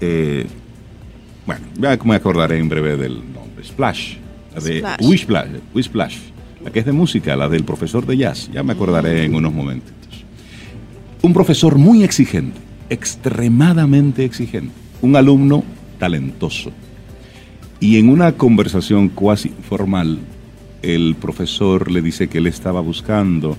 [0.00, 0.46] eh,
[1.46, 3.64] bueno, ya me acordaré en breve del nombre.
[3.64, 4.14] Splash,
[4.54, 5.00] la de Splash.
[5.06, 6.16] Wishplash, Wishplash,
[6.64, 8.50] la que es de música, la del profesor de jazz.
[8.52, 9.92] Ya me acordaré en unos momentos.
[11.22, 15.64] Un profesor muy exigente, extremadamente exigente, un alumno
[16.04, 16.70] talentoso.
[17.80, 20.18] Y en una conversación cuasi formal,
[20.82, 23.56] el profesor le dice que él estaba buscando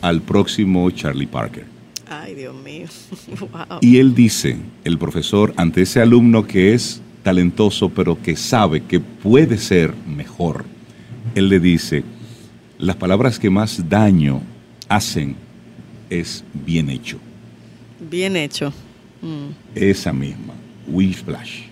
[0.00, 1.64] al próximo Charlie Parker.
[2.08, 2.86] Ay, Dios mío.
[3.40, 3.78] Wow.
[3.80, 9.00] Y él dice, el profesor, ante ese alumno que es talentoso, pero que sabe que
[9.00, 10.66] puede ser mejor,
[11.34, 12.04] él le dice,
[12.78, 14.40] las palabras que más daño
[14.88, 15.34] hacen
[16.10, 17.18] es bien hecho.
[18.08, 18.72] Bien hecho.
[19.20, 19.50] Mm.
[19.74, 20.54] Esa misma,
[20.86, 21.67] Whiplash.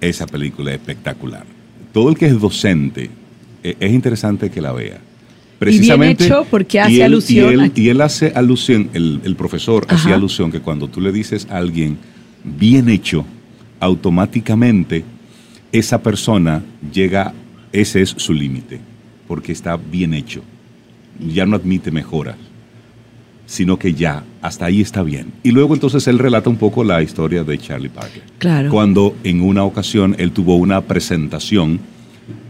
[0.00, 1.44] Esa película es espectacular.
[1.92, 3.10] Todo el que es docente,
[3.62, 4.98] eh, es interesante que la vea.
[5.60, 7.54] bien hecho porque hace y él- alusión Y
[7.88, 11.56] él, y hace alusión, el, el profesor hacía alusión que cuando tú le dices a
[11.56, 11.96] alguien
[12.44, 13.24] bien hecho,
[13.80, 15.04] automáticamente
[15.72, 17.32] esa persona llega,
[17.72, 18.80] ese es su límite,
[19.26, 20.42] porque está bien hecho.
[21.18, 22.36] Ya no admite mejoras
[23.46, 25.32] sino que ya, hasta ahí está bien.
[25.42, 28.22] Y luego entonces él relata un poco la historia de Charlie Parker.
[28.38, 28.70] Claro.
[28.70, 31.80] Cuando en una ocasión él tuvo una presentación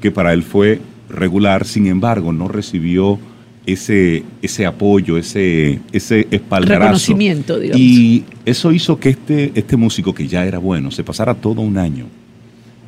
[0.01, 3.19] que para él fue regular, sin embargo no recibió
[3.67, 6.81] ese, ese apoyo, ese, ese espaldarazo.
[6.81, 7.81] Reconocimiento, digamos.
[7.81, 11.77] Y eso hizo que este, este músico que ya era bueno se pasara todo un
[11.77, 12.07] año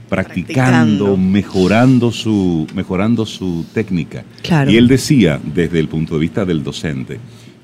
[0.09, 1.17] practicando, Practicando.
[1.19, 4.25] mejorando su, mejorando su técnica.
[4.43, 4.71] Claro.
[4.71, 7.19] Y él decía, desde el punto de vista del docente,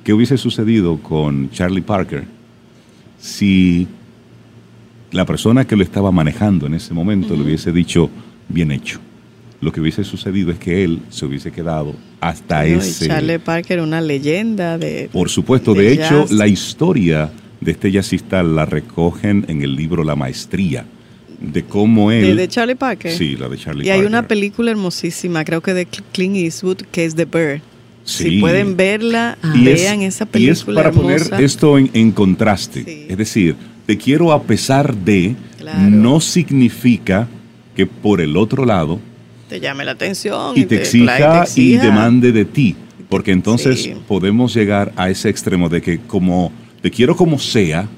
[0.05, 2.25] qué hubiese sucedido con Charlie Parker
[3.19, 3.87] si
[5.11, 8.11] la persona que lo estaba manejando en ese momento le hubiese dicho,
[8.49, 9.01] bien hecho.
[9.61, 13.07] Lo que hubiese sucedido es que él se hubiese quedado hasta No, y ese...
[13.07, 15.09] Charlie Parker, una leyenda de.
[15.11, 16.33] Por supuesto, de de, hecho, jazz.
[16.33, 20.85] la historia de este jazzista la recogen en el libro La Maestría,
[21.41, 22.37] de cómo él...
[22.37, 23.13] de Charlie Parker.
[23.13, 24.29] Sí, la de Charlie Y hay una Parker.
[24.29, 27.63] película hermosísima, creo que de Cl- Clint Eastwood, que es The Bird.
[28.05, 28.25] Sí.
[28.25, 29.55] Si pueden verla, Ah.
[29.57, 30.53] Y es- vean esa Y película.
[30.53, 31.29] es para hermosa.
[31.31, 32.85] poner esto en, en contraste.
[32.85, 33.07] Sí.
[33.09, 35.81] Es decir, te quiero a pesar de, Claro.
[35.91, 37.27] no significa
[37.75, 39.01] que por el otro lado
[39.49, 41.83] Te llame la atención y te exija te y exija.
[41.85, 42.77] demande de ti.
[43.09, 43.93] Porque entonces Sí.
[44.09, 46.51] podemos llegar a ese extremo de que como
[46.83, 47.89] te quiero como sea,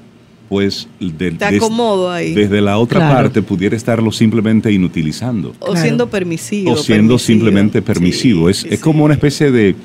[0.49, 2.33] pues de- Te des- acomodo ahí.
[2.33, 3.15] desde la otra Claro.
[3.15, 5.53] parte pudiera estarlo simplemente inutilizando.
[5.59, 5.81] O Claro.
[5.81, 6.71] siendo permisivo.
[6.71, 7.19] o siendo permisivo.
[7.19, 8.45] simplemente permisivo.
[8.45, 8.81] Sí, es sí, es sí.
[8.81, 9.75] como una especie de,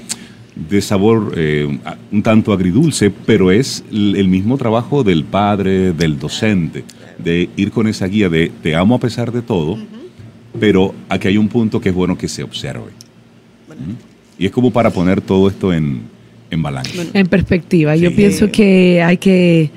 [0.54, 1.78] de sabor eh,
[2.10, 6.84] un tanto agridulce, pero es el mismo trabajo del padre, del docente,
[7.18, 9.78] de ir con esa guía de te amo a pesar de todo,
[10.60, 12.90] pero aquí hay un punto que es bueno que se observe.
[14.38, 16.02] Y es como para poner todo esto en,
[16.50, 17.10] en balance.
[17.14, 19.70] En perspectiva, yo pienso que hay que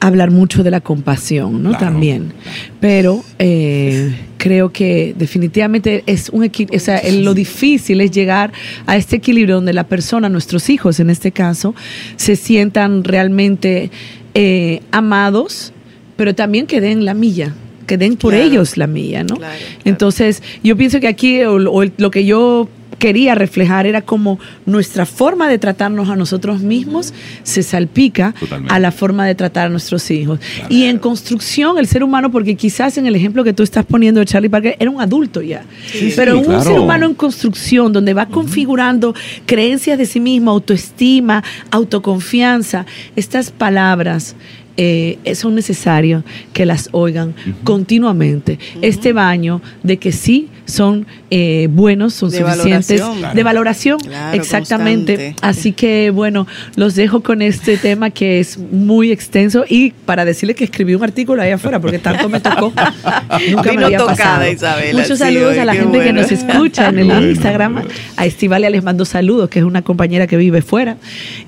[0.00, 1.70] hablar mucho de la compasión, ¿no?
[1.70, 2.32] Claro, También.
[2.80, 8.52] Pero eh, creo que definitivamente es un equilibrio, o sea, lo difícil es llegar
[8.86, 11.74] a este equilibrio donde la persona, nuestros hijos en este caso,
[12.16, 13.90] se sientan realmente
[14.34, 15.72] eh, amados,
[16.16, 17.54] pero también que den la milla
[17.86, 18.46] que den por Claro.
[18.46, 19.34] ellos la milla, ¿no?
[19.34, 19.58] Claro.
[19.84, 22.68] Entonces, yo pienso que aquí o, lo que yo
[23.00, 28.72] quería reflejar era como nuestra forma de tratarnos a nosotros mismos se salpica Totalmente.
[28.72, 30.38] a la forma de tratar a nuestros hijos.
[30.68, 34.20] Y en construcción, el ser humano, porque quizás en el ejemplo que tú estás poniendo
[34.20, 35.64] de Charlie Parker, era un adulto ya.
[35.90, 36.62] Sí, Pero sí, un claro.
[36.62, 39.14] ser humano en construcción, donde va configurando
[39.46, 42.84] creencias de sí mismo, autoestima, autoconfianza,
[43.16, 44.36] estas palabras.
[44.82, 48.58] Eh, son necesarias que las oigan continuamente.
[48.80, 53.18] Este baño de que sí son eh, buenos, son De suficientes, valoración.
[53.18, 53.34] Claro.
[53.34, 55.14] de valoración, Claro, exactamente.
[55.16, 55.46] constante.
[55.46, 60.54] Así que bueno, los dejo con este tema que es muy extenso y para decirle
[60.54, 62.72] que escribí un artículo ahí afuera porque tanto me tocó.
[63.50, 64.50] Nunca me Vino había tocada, pasado.
[64.52, 67.72] Isabela, Muchos sí, saludos hoy, a la gente que nos escucha en el Bueno, Instagram.
[67.74, 67.88] bueno.
[68.16, 70.96] A Estivalia les mando saludos, que es una compañera que vive fuera.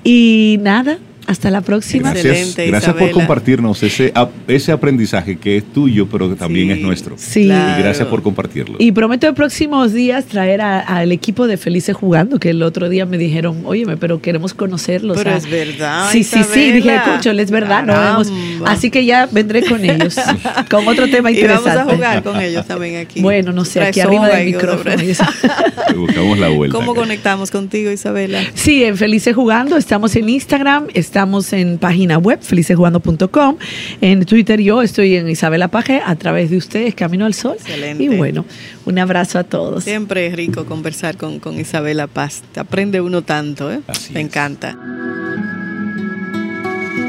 [0.03, 0.99] Y nada,
[1.33, 2.11] hasta la próxima.
[2.11, 4.13] Gracias, Excelente, gracias por compartirnos ese,
[4.47, 7.15] ese aprendizaje que es tuyo, pero que también Sí, es nuestro.
[7.17, 7.41] Sí.
[7.43, 8.75] Y gracias por compartirlo.
[8.79, 12.87] Y prometo en próximos días traer a- al equipo de Felices Jugando, que el otro
[12.89, 15.17] día me dijeron, óyeme, pero queremos conocerlos.
[15.17, 19.63] Pero es verdad, Sí, sí, sí, dije, escúchale, es verdad, no Así que ya vendré
[19.63, 20.15] con ellos,
[20.69, 21.69] con otro tema Y interesante.
[21.77, 23.21] vamos a jugar con ellos también aquí.
[23.21, 24.95] Bueno, no sé, aquí arriba del y micrófono.
[25.03, 26.75] y buscamos la vuelta.
[26.77, 27.01] ¿Cómo acá.
[27.01, 28.41] conectamos contigo, Isabela?
[28.53, 31.22] Sí, en Felices Jugando, estamos en Instagram, estamos
[31.53, 33.57] en página web, felicesjugando.com.
[34.01, 37.55] En Twitter yo estoy en Isabela Paje, a través de ustedes, Camino al Sol.
[37.59, 38.03] Excelente.
[38.03, 38.45] Y bueno,
[38.85, 39.83] un abrazo a todos.
[39.83, 42.43] Siempre es rico conversar con, con Isabela Paz.
[42.51, 43.79] Te aprende uno tanto, ¿eh?
[43.87, 44.25] Así Me es.
[44.27, 44.77] encanta.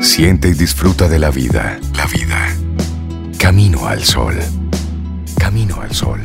[0.01, 1.79] Siente y disfruta de la vida.
[1.97, 2.57] La vida.
[3.39, 4.35] Camino al sol.
[5.39, 6.21] Camino al sol.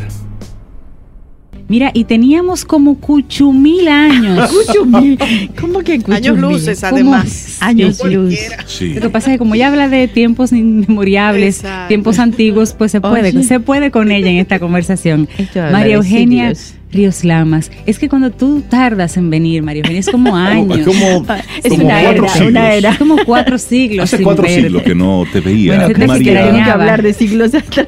[1.69, 4.49] Mira, y teníamos como cuchumil años.
[5.60, 7.58] ¿Cómo que Años luces, además.
[7.62, 8.36] Años luz.
[8.65, 8.95] Sí.
[8.95, 11.88] Lo que pasa es que como ya habla de tiempos inmemoriables, Exacto.
[11.89, 13.43] tiempos antiguos, pues se puede, Oye.
[13.43, 15.29] se puede con ella en esta conversación.
[15.71, 16.53] María Eugenia.
[16.91, 17.71] Ríos Lamas.
[17.86, 20.80] Es que cuando tú tardas en venir, María Eugenia, es como años.
[20.80, 21.25] es como,
[21.63, 22.49] Es como una era, siglos.
[22.49, 22.89] una era.
[22.91, 24.04] Es como cuatro siglos.
[24.06, 24.62] Hace sin cuatro verte.
[24.63, 25.75] siglos que no te veía.
[25.75, 27.88] Bueno, Bueno, creo que María, tenemos que hablar de siglos atrás.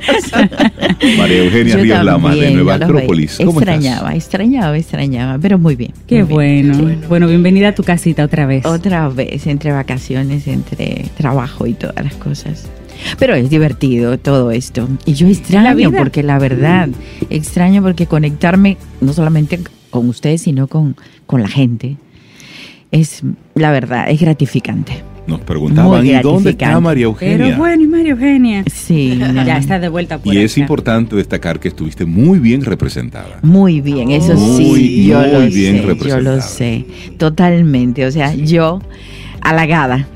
[1.17, 3.37] María Eugenia Yo Ríos Lamas de Nueva no Acrópolis.
[3.37, 5.93] ¿Cómo extrañaba, extrañaba, extrañaba, pero muy bien.
[6.07, 6.71] Qué muy bien.
[6.77, 6.97] bueno.
[7.09, 7.27] bueno.
[7.27, 8.65] bienvenida a tu casita otra vez.
[8.65, 12.69] Otra vez, entre vacaciones, entre trabajo y todas las cosas.
[13.19, 14.87] Pero es divertido todo esto.
[15.05, 16.89] Y yo extraño, porque la verdad,
[17.29, 19.59] extraño porque conectarme no solamente
[19.89, 21.97] con ustedes, sino con, con la gente,
[22.91, 23.23] es,
[23.55, 25.03] la verdad, es gratificante.
[25.27, 26.79] Nos preguntaban, Muy ¿y dónde está.
[26.79, 27.37] María Eugenia?
[27.37, 28.63] Pero bueno, y María Eugenia.
[28.71, 32.63] Sí, no, Ya está de vuelta por y es importante destacar que estuviste muy bien
[32.63, 33.39] representada.
[33.43, 36.85] Muy bien, eso Muy, sí, yo muy lo bien sé, yo lo sé,
[37.17, 38.81] totalmente, o sea, yo
[39.41, 40.07] halagada,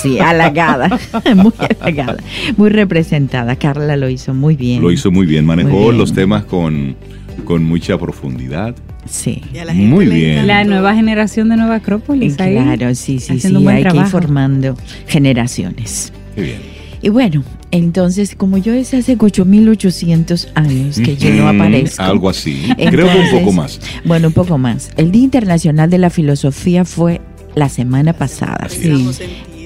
[0.00, 0.98] sí, halagada,
[1.36, 2.18] muy halagada,
[2.56, 4.82] muy representada, Carla lo hizo muy bien.
[4.82, 5.98] Lo hizo muy bien, manejó Muy bien.
[5.98, 6.96] los temas con,
[7.44, 8.74] con mucha profundidad.
[9.08, 9.42] Sí.
[9.74, 10.46] Muy bien.
[10.46, 12.54] La nueva generación de Nueva Acrópolis ahí.
[12.54, 16.12] Claro, sí, sí, sí, hay que ir formando generaciones.
[16.34, 16.78] Qué bien.
[17.00, 22.02] Y bueno, entonces, como yo es hace 8800 años que yo no aparezco.
[22.02, 22.68] Algo así.
[22.76, 23.80] Creo que un poco más.
[24.04, 24.90] Bueno, un poco más.
[24.96, 27.20] El Día Internacional de la Filosofía fue
[27.54, 28.68] la semana pasada.
[28.68, 29.20] 10.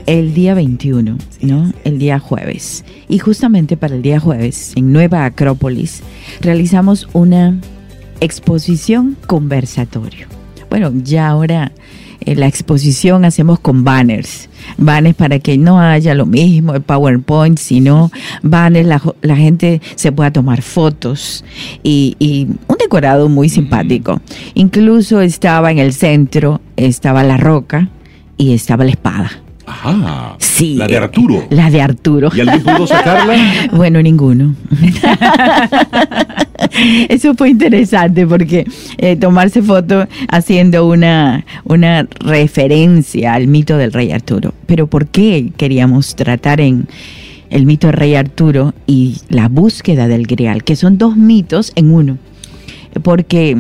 [0.07, 1.73] El día 21, ¿no?
[1.85, 2.85] El día jueves.
[3.09, 6.03] Y justamente para el día jueves, en Nueva Acrópolis,
[6.41, 7.59] realizamos una
[8.21, 10.27] exposición conversatorio.
[10.71, 11.73] Bueno, ya ahora
[12.25, 14.49] eh, la exposición hacemos con banners.
[14.79, 18.11] Banners para que no haya lo mismo, el PowerPoint, sino
[18.43, 21.45] banners, la, la gente se pueda tomar fotos
[21.83, 24.21] y, y un decorado muy simpático.
[24.55, 27.89] Incluso estaba en el centro, estaba la roca
[28.37, 29.42] y estaba la espada.
[29.73, 30.37] Ajá.
[30.39, 30.75] Sí.
[30.77, 31.45] La de Arturo.
[31.51, 32.31] La de Arturo.
[32.35, 33.35] ¿Y alguien pudo sacarla?
[33.73, 34.55] Bueno, ninguno.
[37.09, 38.67] Eso fue interesante porque
[38.99, 44.55] eh, tomarse foto haciendo una, una referencia al mito del rey Arturo.
[44.67, 46.87] Pero ¿por qué queríamos tratar en
[47.51, 50.65] el mito del rey Arturo y la búsqueda del Grial?
[50.65, 52.19] Que son dos mitos en uno.
[53.03, 53.57] Porque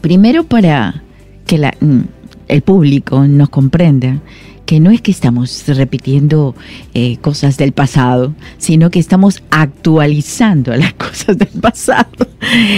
[0.00, 1.02] primero para
[1.46, 2.00] que la- mm,
[2.48, 4.18] el público nos comprenda
[4.66, 6.54] que no es que estamos repitiendo
[6.94, 12.08] eh, cosas del pasado, sino que estamos actualizando las cosas del pasado.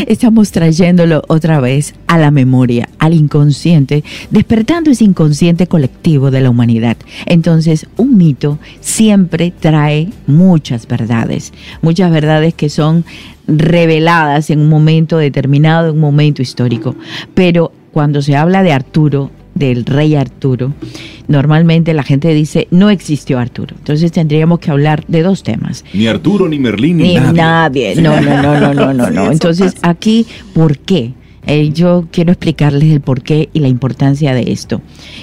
[0.06, 6.50] Estamos trayéndolo otra vez a la memoria, al inconsciente, despertando ese inconsciente colectivo de la
[6.50, 6.96] humanidad.
[7.26, 13.04] Entonces, un mito siempre trae muchas verdades, muchas verdades que son
[13.46, 16.94] reveladas en un momento determinado, en un momento histórico.
[17.34, 20.72] Pero cuando se habla de Arturo, del rey Arturo,
[21.28, 23.74] normalmente la gente dice no existió Arturo.
[23.78, 25.84] Entonces tendríamos que hablar de dos temas.
[25.92, 27.94] Ni Arturo, ni Merlín, ni, nadie.
[27.96, 29.32] No, no, no, no, no, no, no.
[29.32, 31.12] Entonces aquí, ¿por qué?
[31.46, 34.80] Eh, yo quiero explicarles el porqué y la importancia de esto.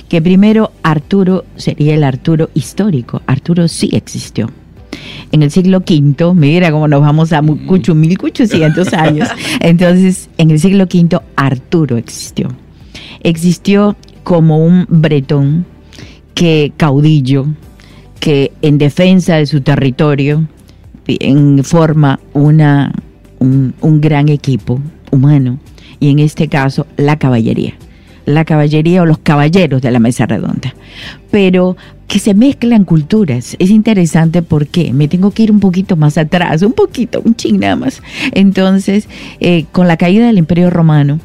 [0.07, 3.21] Que primero Arturo sería el Arturo histórico.
[3.25, 4.49] Arturo sí existió
[5.31, 9.29] en el siglo V, mira cómo nos vamos a mucho, 1800 años.
[9.59, 12.49] Entonces, en el siglo V, Arturo existió.
[13.23, 15.65] Existió como un bretón
[16.33, 17.47] que caudillo,
[18.19, 20.47] que en defensa de su territorio
[21.63, 22.93] forma una,
[23.39, 24.79] un, un gran equipo
[25.11, 25.59] humano
[25.99, 27.73] y en este caso la caballería
[28.25, 30.75] la caballería o los caballeros de la mesa redonda.
[31.31, 31.75] Pero
[32.07, 33.55] que se mezclan culturas.
[33.59, 37.59] Es interesante porque me tengo que ir un poquito más atrás, un poquito, un ching
[37.59, 38.01] nada más.
[38.33, 39.07] Entonces,
[39.39, 41.19] eh, con la caída del Imperio Romano,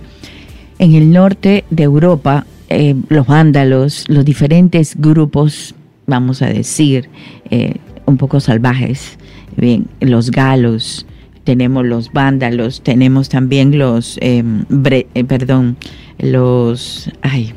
[0.79, 5.75] en el norte de Europa eh, los vándalos, los diferentes grupos,
[6.07, 7.09] vamos a decir,
[7.51, 9.19] eh, un poco salvajes,
[9.57, 11.07] bien, los galos,
[11.45, 15.77] tenemos los vándalos, tenemos también los, em, eh, perdón,
[16.19, 17.53] los, ay,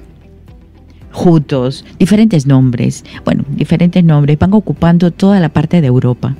[1.11, 6.35] jutos, diferentes nombres, bueno, diferentes nombres, van ocupando toda la parte de Europa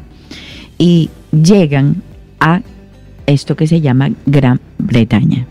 [0.78, 2.04] y llegan
[2.40, 2.62] a
[3.26, 5.46] esto que se llama Gran Bretaña.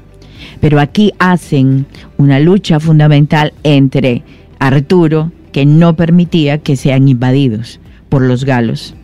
[0.60, 1.86] Pero aquí hacen
[2.16, 4.22] una lucha fundamental entre
[4.58, 8.94] Arturo, que no permitía que sean invadidos por los galos.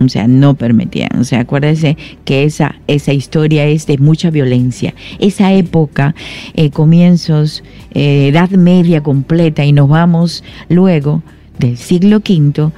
[0.00, 1.10] O sea, no permitían.
[1.18, 4.94] O sea, acuérdense que esa, esa historia es de mucha violencia.
[5.18, 6.14] Esa época,
[6.54, 11.22] eh, comienzos, eh, Edad Media completa, y nos vamos luego
[11.58, 12.70] del siglo V.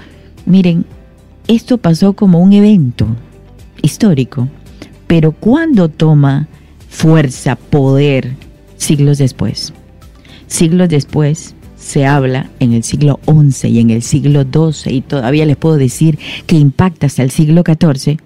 [0.46, 0.86] Miren,
[1.46, 3.06] esto pasó como un evento
[3.82, 4.48] histórico,
[5.06, 6.48] pero cuando toma
[6.90, 8.34] fuerza, poder,
[8.76, 9.72] siglos después.
[10.46, 15.46] Siglos después se habla en el siglo XI y en el siglo XII y todavía
[15.46, 18.18] les puedo decir que impacta hasta el siglo XIV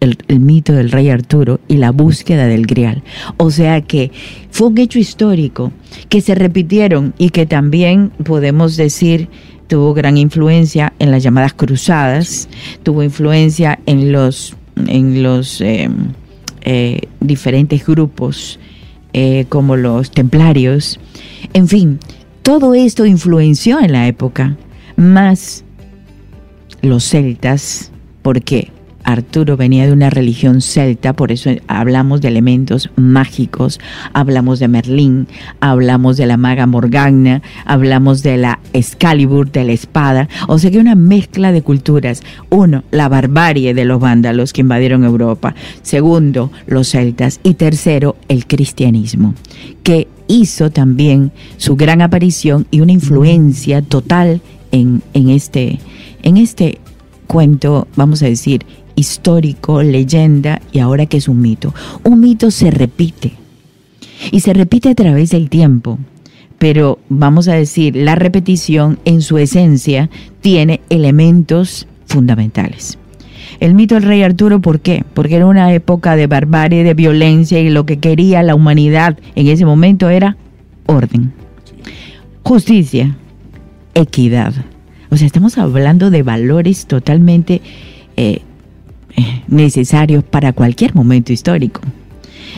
[0.00, 3.02] el, mito del rey Arturo y la búsqueda del Grial.
[3.38, 4.10] O sea que
[4.50, 5.72] fue un hecho histórico
[6.10, 9.28] que se repitieron y que también podemos decir
[9.66, 12.50] tuvo gran influencia en las llamadas cruzadas,
[12.82, 15.88] tuvo influencia en los, en los eh,
[16.64, 18.58] eh, diferentes grupos
[19.12, 20.98] eh, como los templarios.
[21.52, 22.00] En fin,
[22.42, 24.56] todo esto influenció en la época,
[24.96, 25.64] más
[26.82, 27.92] los celtas,
[28.22, 28.73] ¿por qué?
[29.04, 33.78] Arturo venía de una religión celta, por eso hablamos de elementos mágicos,
[34.12, 35.28] hablamos de Merlín,
[35.60, 40.78] hablamos de la maga Morgana, hablamos de la Excalibur, de la espada, o sea que
[40.78, 42.22] una mezcla de culturas.
[42.50, 45.54] Uno, la barbarie de los vándalos que invadieron Europa.
[45.82, 47.40] Segundo, los celtas.
[47.42, 49.34] Y tercero, el cristianismo,
[49.82, 54.40] que hizo también su gran aparición y una influencia total
[54.72, 55.78] en, en este,
[56.22, 56.78] en este
[57.26, 58.64] cuento, vamos a decir,
[58.96, 61.74] histórico, leyenda y ahora que es un mito.
[62.02, 63.32] Un mito se repite
[64.30, 65.98] y se repite a través del tiempo,
[66.58, 72.98] pero vamos a decir, la repetición en su esencia tiene elementos fundamentales.
[73.60, 75.04] El mito del rey Arturo, ¿por qué?
[75.14, 79.46] Porque era una época de barbarie, de violencia y lo que quería la humanidad en
[79.46, 80.36] ese momento era
[80.86, 81.32] orden,
[82.42, 83.16] justicia,
[83.94, 84.52] equidad.
[85.10, 87.60] O sea, estamos hablando de valores totalmente
[88.16, 88.40] eh,
[89.48, 91.80] necesarios para cualquier momento histórico.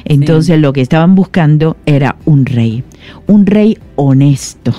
[0.04, 2.84] Entonces lo que estaban buscando era un rey,
[3.26, 4.72] un rey honesto,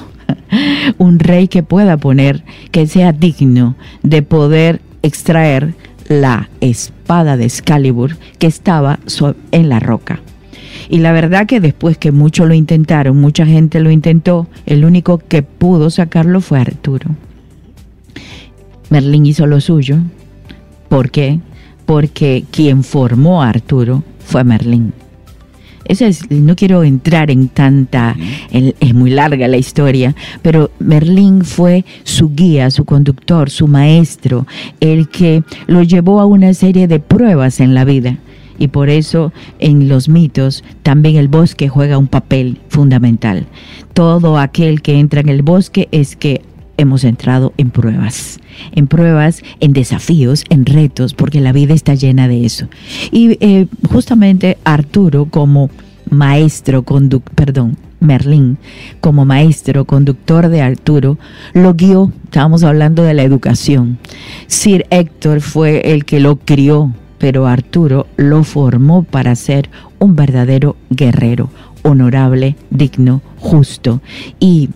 [0.97, 5.73] un rey que pueda poner, que sea digno de poder extraer
[6.07, 8.99] la espada de Excalibur que estaba
[9.51, 10.21] en la roca.
[10.89, 15.17] Y la verdad que después que muchos lo intentaron, mucha gente lo intentó, el único
[15.17, 17.09] que pudo sacarlo fue Arturo.
[18.89, 19.97] Merlín hizo lo suyo.
[20.87, 21.39] ¿Por qué?
[21.87, 24.93] Porque quien formó a Arturo fue Merlín.
[25.85, 28.17] Eso es, no quiero entrar en tanta,
[28.51, 34.45] es muy larga la historia, pero Merlín fue su guía, su conductor, su maestro,
[34.81, 38.17] el que lo llevó a una serie de pruebas en la vida.
[38.59, 43.45] Y por eso en los mitos también el bosque juega un papel fundamental.
[43.93, 46.41] Todo aquel que entra en el bosque es que
[46.77, 48.39] hemos entrado en pruebas,
[48.73, 52.67] en pruebas, en desafíos, en retos, porque la vida está llena de eso.
[53.11, 55.69] Y eh, justamente Arturo como
[56.09, 58.57] maestro, conduc perdón, Merlín,
[59.01, 61.17] como maestro, conductor de Arturo,
[61.53, 63.97] lo guió, estábamos hablando de la educación.
[64.47, 69.69] Sir Héctor fue el que lo crió, pero Arturo lo formó para ser
[69.99, 71.49] un verdadero guerrero,
[71.81, 74.01] honorable, digno, justo
[74.39, 74.69] y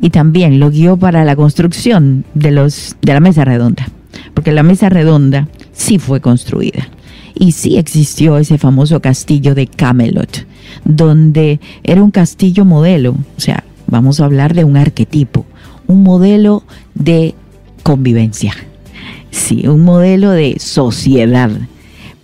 [0.00, 3.88] y también lo guió para la construcción de, los, de la mesa redonda,
[4.34, 6.88] porque la mesa redonda sí fue construida
[7.34, 10.46] y sí existió ese famoso castillo de Camelot,
[10.84, 15.44] donde era un castillo modelo, o sea, vamos a hablar de un arquetipo,
[15.86, 17.34] un modelo de
[17.82, 18.54] convivencia,
[19.30, 21.50] sí, un modelo de sociedad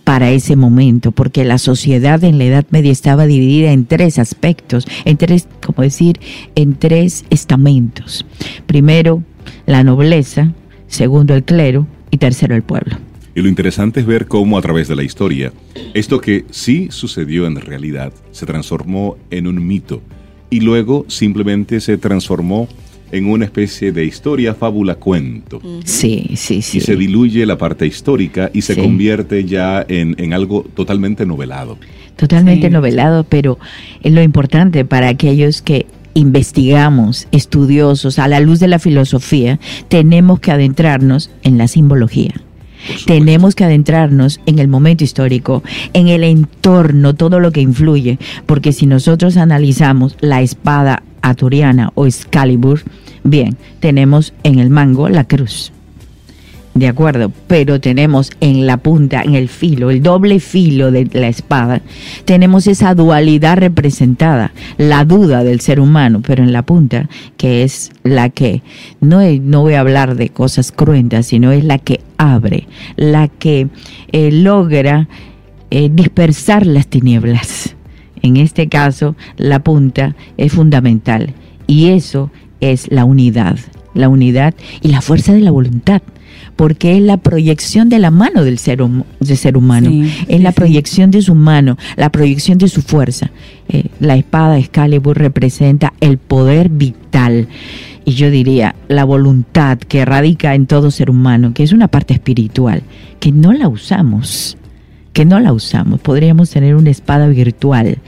[0.03, 4.85] para ese momento, porque la sociedad en la Edad Media estaba dividida en tres aspectos,
[5.05, 6.19] en tres, como decir,
[6.55, 8.25] en tres estamentos.
[8.65, 9.23] Primero,
[9.65, 10.53] la nobleza,
[10.87, 12.97] segundo, el clero y tercero, el pueblo.
[13.35, 15.51] Y lo interesante es ver cómo a través de la historia,
[15.93, 20.01] esto que sí sucedió en realidad, se transformó en un mito
[20.51, 22.67] y luego simplemente se transformó
[23.13, 25.61] en una especie de historia, fábula, cuento.
[25.85, 26.79] Sí, sí, sí.
[26.79, 31.77] Y se diluye la parte histórica y se convierte ya en, algo totalmente novelado.
[32.15, 33.59] Totalmente novelado, pero
[34.01, 35.85] es lo importante para aquellos que
[36.15, 39.59] investigamos, estudiosos, a la luz de la filosofía,
[39.89, 42.33] tenemos que adentrarnos en la simbología.
[43.05, 48.73] Tenemos que adentrarnos en el momento histórico, en el entorno, todo lo que influye, porque
[48.73, 52.81] si nosotros analizamos la espada aturiana o Excalibur,
[53.23, 55.71] Bien, tenemos en el mango la cruz.
[56.73, 61.27] De acuerdo, pero tenemos en la punta, en el filo, el doble filo de la
[61.27, 61.81] espada,
[62.25, 67.07] tenemos esa dualidad representada, la duda del ser humano, pero en la punta,
[67.37, 68.63] que es la que,
[69.01, 73.67] no, no voy a hablar de cosas cruentas, sino es la que abre, la que
[74.11, 75.07] eh, logra
[75.69, 77.75] eh, dispersar las tinieblas.
[78.23, 81.33] En este caso, la punta es fundamental
[81.67, 83.57] y eso es la unidad,
[83.93, 86.01] la unidad y la fuerza de la voluntad,
[86.55, 88.79] porque es la proyección de la mano del ser,
[89.21, 89.89] ser humano,
[90.29, 93.31] es la proyección de su mano, la proyección de su fuerza.
[93.67, 97.49] Eh, la espada Excalibur representa el poder vital
[98.05, 102.13] y yo diría la voluntad que radica en todo ser humano, que es una parte
[102.13, 102.83] espiritual,
[103.19, 104.57] que no la usamos,
[105.13, 106.01] que no la usamos.
[106.01, 107.99] Podríamos tener una espada virtual,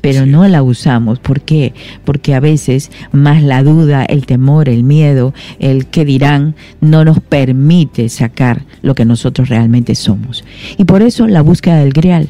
[0.00, 1.18] pero no la usamos.
[1.18, 1.72] ¿Por qué?
[2.04, 7.20] Porque a veces más la duda, el temor, el miedo, el que dirán, no nos
[7.20, 10.44] permite sacar lo que nosotros realmente somos.
[10.76, 12.28] Y por eso la búsqueda del grial.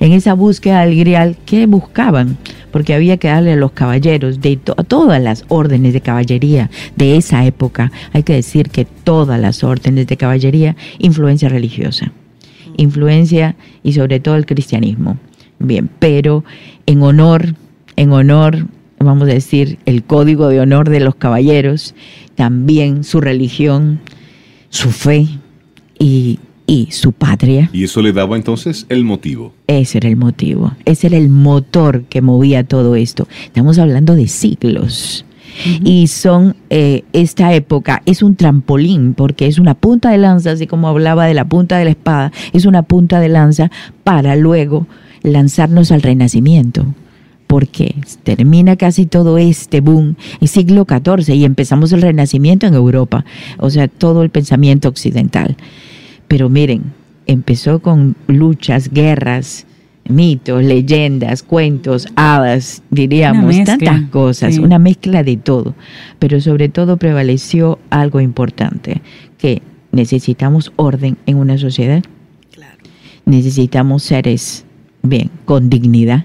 [0.00, 2.38] En esa búsqueda del grial, ¿qué buscaban?
[2.70, 7.44] Porque había que darle a los caballeros de todas las órdenes de caballería de esa
[7.44, 12.12] época, hay que decir que todas las órdenes de caballería, influencia religiosa,
[12.78, 15.18] influencia y sobre todo el cristianismo.
[15.58, 16.44] Bien, pero
[16.86, 17.54] en honor,
[17.96, 18.66] en honor,
[18.98, 21.94] vamos a decir, el código de honor de los caballeros,
[22.36, 24.00] también su religión,
[24.70, 25.26] su fe
[25.98, 27.68] y, y su patria.
[27.72, 29.52] ¿Y eso le daba entonces el motivo?
[29.66, 33.26] Ese era el motivo, ese era el motor que movía todo esto.
[33.44, 35.24] Estamos hablando de siglos.
[35.84, 40.66] Y son, eh, esta época es un trampolín porque es una punta de lanza, así
[40.66, 43.70] como hablaba de la punta de la espada, es una punta de lanza
[44.04, 44.86] para luego
[45.22, 46.86] lanzarnos al renacimiento,
[47.46, 53.24] porque termina casi todo este boom en siglo XIV y empezamos el renacimiento en Europa,
[53.58, 55.56] o sea, todo el pensamiento occidental.
[56.28, 56.92] Pero miren,
[57.26, 59.66] empezó con luchas, guerras,
[60.08, 65.74] mitos, leyendas, cuentos, hadas, diríamos, tantas cosas, una mezcla de todo.
[66.18, 69.02] Pero sobre todo prevaleció algo importante,
[69.38, 72.02] que necesitamos orden en una sociedad.
[73.24, 74.64] Necesitamos seres
[75.02, 76.24] bien, con dignidad,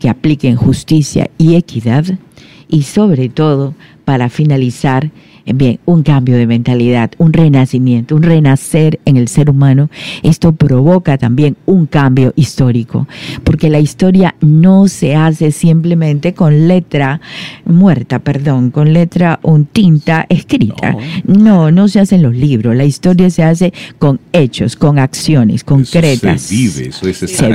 [0.00, 2.04] que apliquen justicia y equidad
[2.68, 5.10] y sobre todo para finalizar
[5.54, 9.90] bien, un cambio de mentalidad, un renacimiento, un renacer en el ser humano,
[10.22, 13.06] esto provoca también un cambio histórico,
[13.44, 17.20] porque la historia no se hace simplemente con letra
[17.64, 20.96] muerta, perdón, con letra un tinta escrita.
[21.24, 25.64] No, no, se hace en los libros, la historia se hace con hechos, con acciones
[25.64, 26.42] concretas.
[26.42, 27.52] se vive, eso es estar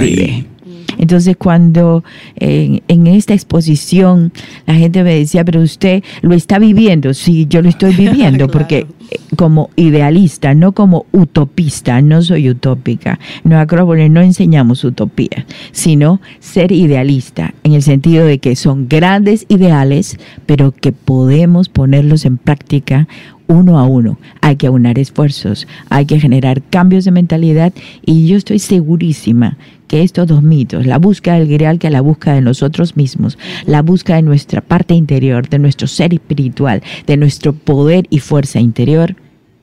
[1.01, 2.05] Entonces cuando
[2.37, 4.31] eh, en esta exposición
[4.65, 8.51] la gente me decía, pero usted lo está viviendo, sí, yo lo estoy viviendo, Claro.
[8.51, 8.77] porque
[9.09, 13.19] eh, como idealista, no como utopista, no soy utópica.
[13.43, 19.45] Nueva Acrópolis no enseñamos utopía, sino ser idealista, en el sentido de que son grandes
[19.49, 23.07] ideales, pero que podemos ponerlos en práctica
[23.51, 24.17] uno a uno.
[24.41, 27.73] Hay que aunar esfuerzos, hay que generar cambios de mentalidad
[28.05, 32.35] y yo estoy segurísima que estos dos mitos, la búsqueda del grial que la búsqueda
[32.35, 37.53] de nosotros mismos, la búsqueda de nuestra parte interior, de nuestro ser espiritual, de nuestro
[37.53, 39.15] poder y fuerza interior,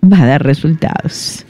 [0.05, 1.47] va a dar resultados.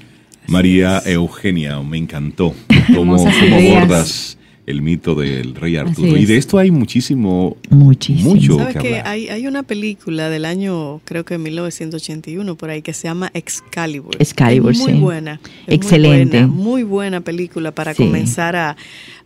[0.47, 2.55] María Eugenia, me encantó
[2.95, 4.38] cómo, cómo abordas
[4.69, 6.17] el mito del rey Arturo.
[6.17, 6.41] Y de es.
[6.41, 8.35] esto hay muchísimo, Muchísimo.
[8.35, 9.07] mucho ¿Sabes que que hablar.
[9.09, 14.15] hay, hay una película del año, creo que 1981, por ahí, que se llama Excalibur?
[14.19, 14.99] Excalibur, es muy sí.
[14.99, 15.41] buena.
[15.67, 16.41] es Excelente.
[16.47, 18.05] Muy buena, muy buena película para Sí.
[18.05, 18.77] comenzar a,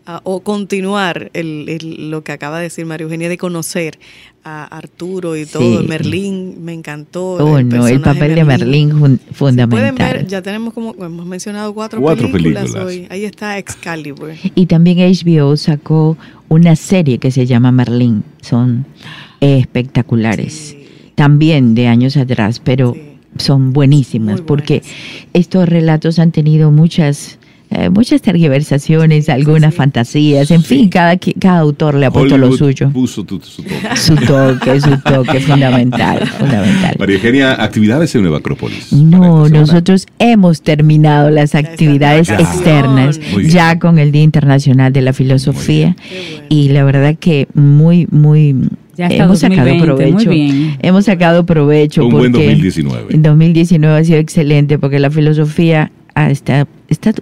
[0.07, 3.99] a- o continuar el, el- lo que acaba de decir María Eugenia, de conocer
[4.45, 5.81] a Arturo y todo.
[5.83, 5.87] Sí.
[5.87, 7.35] Merlín, me encantó.
[7.35, 10.13] Oh, no, el papel de Merlín fun- Si pueden fundamental.
[10.15, 12.87] ver, ya tenemos como, hemos mencionado cuatro, Cuatro películas, películas.
[12.87, 13.07] hoy.
[13.11, 14.33] Ahí está Excalibur.
[14.55, 16.17] Y también HBO sacó
[16.49, 18.25] una serie que se llama Merlín.
[18.41, 18.85] Son
[19.41, 20.77] espectaculares.
[21.15, 23.01] También de años atrás, pero Sí.
[23.39, 24.83] son buenísimas porque
[25.33, 27.39] estos relatos han tenido muchas
[27.75, 29.79] eh, muchas tergiversaciones, algunas sí.
[29.79, 32.91] fantasías, en fin, cada, cada autor le ha puesto lo suyo.
[32.91, 33.75] Puso tu- su toque.
[33.97, 36.97] Su toque, su toque fundamental, fundamental.
[36.99, 38.93] María Eugenia, actividades en Nueva Acrópolis.
[38.93, 42.37] No, nosotros hemos terminado las actividades Ya.
[42.37, 46.45] externas Muy ya con el Día Internacional de la Filosofía bueno.
[46.49, 48.55] y la verdad que muy, muy
[48.97, 50.31] Ya hemos sacado 2020, muy provecho.
[50.31, 50.77] bien.
[50.83, 53.15] Hemos sacado provecho Un buen porque 2019.
[53.15, 57.13] en 2019 ha sido excelente porque la filosofía está, está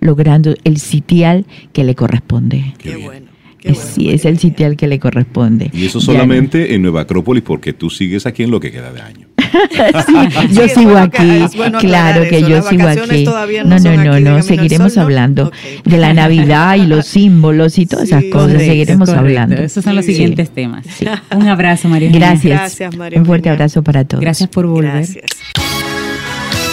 [0.00, 2.74] logrando el sitial que le corresponde.
[2.78, 3.26] Qué, bueno.
[3.58, 5.70] qué bueno, sí, es el sitial que le corresponde.
[5.72, 8.92] Y eso Ya solamente en Nueva Acrópolis porque tú sigues aquí en lo que queda
[8.92, 9.26] de año.
[10.50, 13.24] yo Sí, es sigo bueno aquí, bueno claro que eso, yo las sigo aquí.
[13.24, 15.02] no No, no, no, seguiremos Sol, ¿no?
[15.04, 15.52] hablando
[15.84, 19.56] de la Navidad y los símbolos y todas esas cosas, correcto, seguiremos Correcto, hablando.
[19.56, 20.12] Esos son los Sí.
[20.12, 20.86] siguientes temas.
[21.34, 22.10] Un abrazo, María.
[22.12, 22.60] Gracias.
[22.60, 24.20] Gracias, María Un fuerte abrazo para todos.
[24.20, 24.92] Gracias por volver.
[24.92, 25.24] Gracias.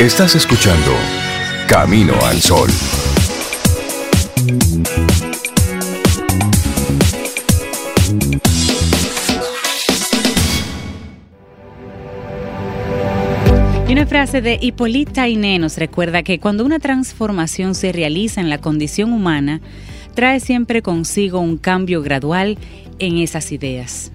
[0.02, 0.92] Estás escuchando
[1.68, 2.70] Camino al Sol.
[13.88, 18.50] Y una frase de Hipólita Iné nos recuerda que cuando una transformación se realiza en
[18.50, 19.62] la condición humana,
[20.16, 22.58] trae siempre consigo un cambio gradual
[23.00, 24.12] en esas ideas.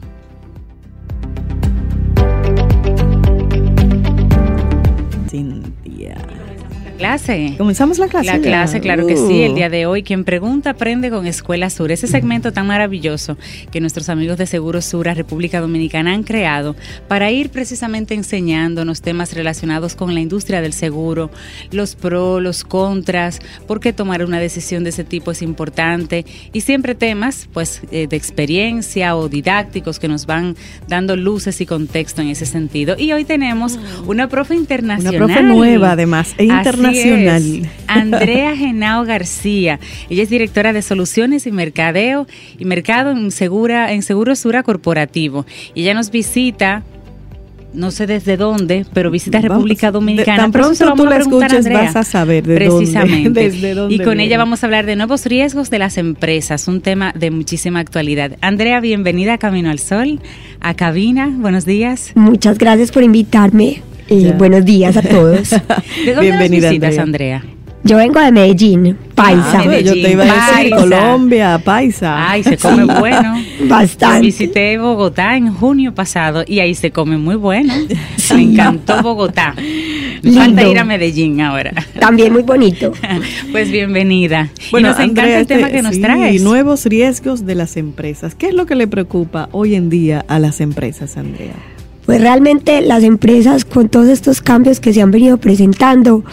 [7.01, 7.55] Clase.
[7.57, 8.27] ¿Comenzamos la clase?
[8.27, 8.43] La ya?
[8.43, 10.03] clase, claro que sí, el día de hoy.
[10.03, 11.91] Quien pregunta aprende con Escuela Sur.
[11.91, 13.39] Ese segmento tan maravilloso
[13.73, 16.77] que nuestros amigos de Seguro Sura República Dominicana han creado
[17.09, 21.31] para ir precisamente enseñándonos temas relacionados con la industria del seguro,
[21.73, 26.61] los pros, los contras, por qué tomar una decisión de ese tipo es importante y
[26.61, 30.55] siempre temas pues eh, de experiencia o didácticos que nos van
[30.87, 32.95] dando luces y contexto en ese sentido.
[32.99, 35.17] Y hoy tenemos una profe Una internacional.
[35.17, 37.63] profe nueva, además, e Así es.
[37.87, 39.79] Andrea Genao García.
[40.09, 42.27] Ella es directora de Soluciones y Mercadeo
[42.59, 45.47] y Mercado en Segura en Seguro Sura Corporativo.
[45.75, 46.83] Y ella nos visita
[47.73, 50.51] no sé desde dónde, pero visita República de- Dominicana.
[50.51, 51.83] tan eso pronto tú la a escuches, Andrea.
[51.85, 53.41] vas a saber de dónde- Precisamente.
[53.51, 54.25] desde dónde y con viene.
[54.25, 58.33] ella vamos a hablar de nuevos riesgos de las empresas, un tema de muchísima actualidad.
[58.41, 60.19] Andrea, bienvenida a Camino al Sol,
[60.61, 61.31] a cabina.
[61.33, 62.11] Buenos días.
[62.17, 63.83] Muchas gracias por invitarme.
[64.11, 64.33] Eh, Ya.
[64.33, 65.51] buenos días a todos.
[66.05, 67.37] ¿De dónde Bienvenida, nos visitas, Andrea.
[67.37, 67.57] Andrea?
[67.83, 69.61] Yo vengo de Medellín, paisa.
[69.61, 70.77] Ah, pues, yo te iba a decir Paisa.
[70.77, 72.31] Colombia, paisa.
[72.31, 73.43] Ay, se come bueno.
[73.69, 74.27] Bastante.
[74.27, 77.73] Visité Bogotá en junio pasado y ahí se come muy bueno.
[78.35, 79.55] Me encantó Bogotá.
[80.23, 81.73] Me falta ir a Medellín ahora.
[81.99, 82.93] También muy bonito.
[83.51, 84.51] Pues bienvenida.
[84.71, 86.43] Bueno, y nos encanta Andrea, el tema este- que nos sí, traes.
[86.43, 88.35] nuevos riesgos de las empresas.
[88.35, 91.55] ¿Qué es lo que le preocupa hoy en día a las empresas, Andrea?
[92.11, 96.25] Pues realmente las empresas con todos estos cambios que se han venido presentando,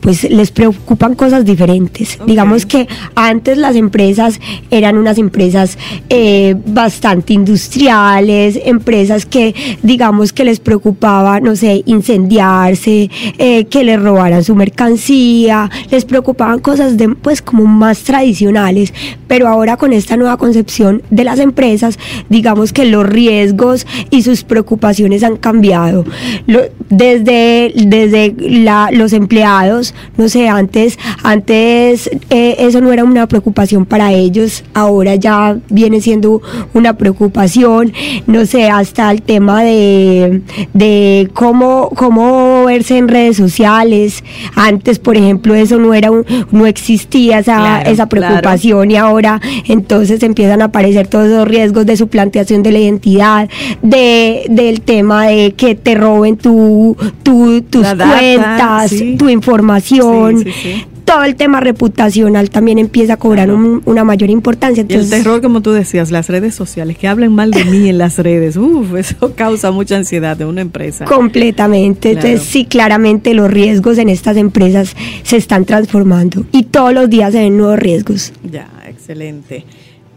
[0.00, 2.18] pues les preocupan cosas diferentes.
[2.26, 4.40] Digamos que antes las empresas
[4.70, 5.76] eran unas empresas
[6.08, 14.00] eh, bastante industriales, empresas que digamos que les preocupaba, no sé, incendiarse, eh, que les
[14.00, 18.92] robaran su mercancía, les preocupaban cosas de pues como más tradicionales,
[19.26, 21.98] pero ahora con esta nueva concepción de las empresas,
[22.28, 26.04] digamos que los riesgos y sus preocupaciones han cambiado.
[26.46, 33.04] Lo- desde desde la- los empleados años, no sé, antes, antes eh, eso no era
[33.04, 36.40] una preocupación para ellos, ahora ya viene siendo
[36.74, 37.92] una preocupación,
[38.26, 40.42] no sé, hasta el tema de,
[40.74, 44.22] de cómo, cómo verse en redes sociales.
[44.54, 49.40] Antes, por ejemplo, eso no era un, no existía esa, Claro, esa preocupación y ahora
[49.68, 53.48] entonces empiezan a aparecer todos los riesgos de suplantación de la identidad,
[53.82, 59.16] de, del tema de que te roben tu, tu- tus data, cuentas, sí.
[59.18, 59.79] tu información.
[59.80, 60.00] Sí,
[60.44, 60.84] sí, sí.
[61.04, 64.82] Todo el tema reputacional también empieza a cobrar un- una mayor importancia.
[64.82, 67.88] Y el Entonces, terror, como tú decías, las redes sociales, que hablen mal de mí
[67.88, 71.04] en las redes, uf, eso causa mucha ansiedad de una empresa.
[71.06, 72.12] Completamente.
[72.12, 72.26] Claro.
[72.28, 77.32] Entonces, sí, claramente los riesgos en estas empresas se están transformando y todos los días
[77.32, 78.32] se ven nuevos riesgos.
[78.48, 79.64] Ya, excelente.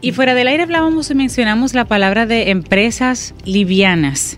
[0.01, 4.37] Y fuera del aire hablábamos y mencionamos la palabra de empresas livianas.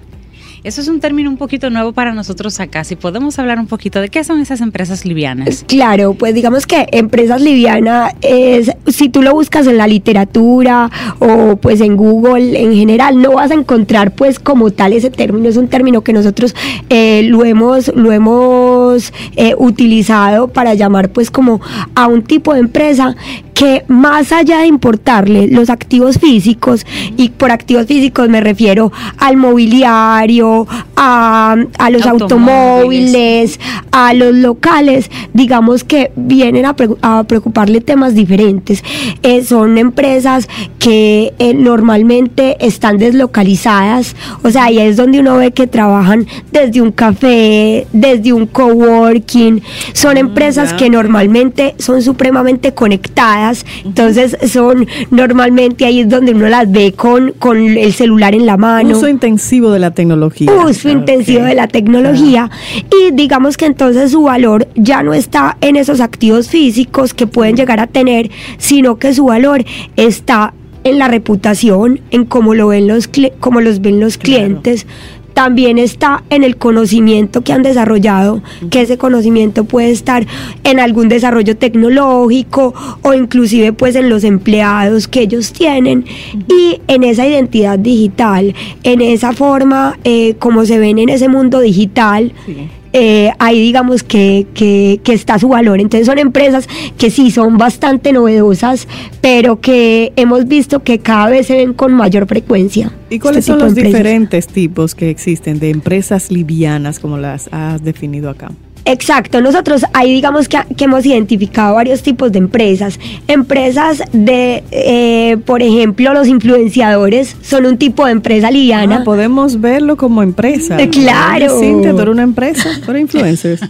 [0.65, 2.83] Eso es un término un poquito nuevo para nosotros acá.
[2.83, 5.63] Si podemos hablar un poquito de qué son esas empresas livianas.
[5.67, 11.55] Claro, pues digamos que empresas liviana es, si tú lo buscas en la literatura o
[11.57, 15.49] pues en Google en general, no vas a encontrar pues como tal ese término.
[15.49, 16.55] Es un término que nosotros
[16.89, 21.61] eh, lo hemos, lo hemos eh, utilizado para llamar pues como
[21.95, 23.15] a un tipo de empresa
[23.53, 29.37] que más allá de importarle los activos físicos, y por activos físicos me refiero al
[29.37, 30.67] mobiliario,
[30.97, 33.57] a, a los Automóviles.
[33.57, 33.59] automóviles,
[33.93, 38.74] a los locales, digamos que vienen a, pre- a preocuparle temas diferentes.
[39.23, 40.47] Eh, son empresas
[40.79, 46.81] que eh, normalmente están deslocalizadas, o sea, ahí es donde uno ve que trabajan desde
[46.81, 49.61] un café, desde un coworking,
[49.93, 50.77] son empresas ya.
[50.77, 57.31] que normalmente son supremamente conectadas, entonces son normalmente ahí es donde uno las ve con,
[57.33, 58.95] con el celular en la mano.
[58.95, 60.51] Uso intensivo de la tecnología.
[60.65, 62.49] uso intensivo de la tecnología.
[62.91, 67.55] Y digamos que entonces su valor ya no está en esos activos físicos que pueden
[67.55, 68.29] llegar a tener,
[68.65, 69.63] sino que su valor
[69.95, 70.53] está
[70.83, 73.09] en la reputación, en cómo lo ven los
[73.39, 74.43] cómo los ven los Claro.
[74.43, 74.87] clientes.
[75.35, 80.25] También está en el conocimiento que han desarrollado, que ese conocimiento puede estar
[80.63, 86.05] en algún desarrollo tecnológico o inclusive pues en los empleados que ellos tienen
[86.47, 91.59] y en esa identidad digital, en esa forma eh, como se ven en ese mundo
[91.59, 92.31] digital.
[92.45, 92.55] Sí.
[92.97, 95.81] Eh, ahí digamos que, que, que está su valor.
[95.81, 98.87] Entonces son empresas que sí son bastante novedosas,
[99.19, 102.93] pero que hemos visto que cada vez se ven con mayor frecuencia.
[103.09, 107.17] ¿Y cuáles este son tipo de los diferentes tipos que existen de empresas livianas, como
[107.17, 108.51] las has definido acá?
[108.85, 112.99] Exacto, nosotros ahí digamos que, que hemos identificado varios tipos de empresas.
[113.27, 118.97] Empresas de, eh, por ejemplo, los influenciadores son un tipo de empresa liviana.
[118.97, 120.79] Ah, podemos verlo como empresa.
[120.79, 121.59] Eh, claro.
[121.59, 123.61] Cintia, tú eres una empresa, tú eres influencers.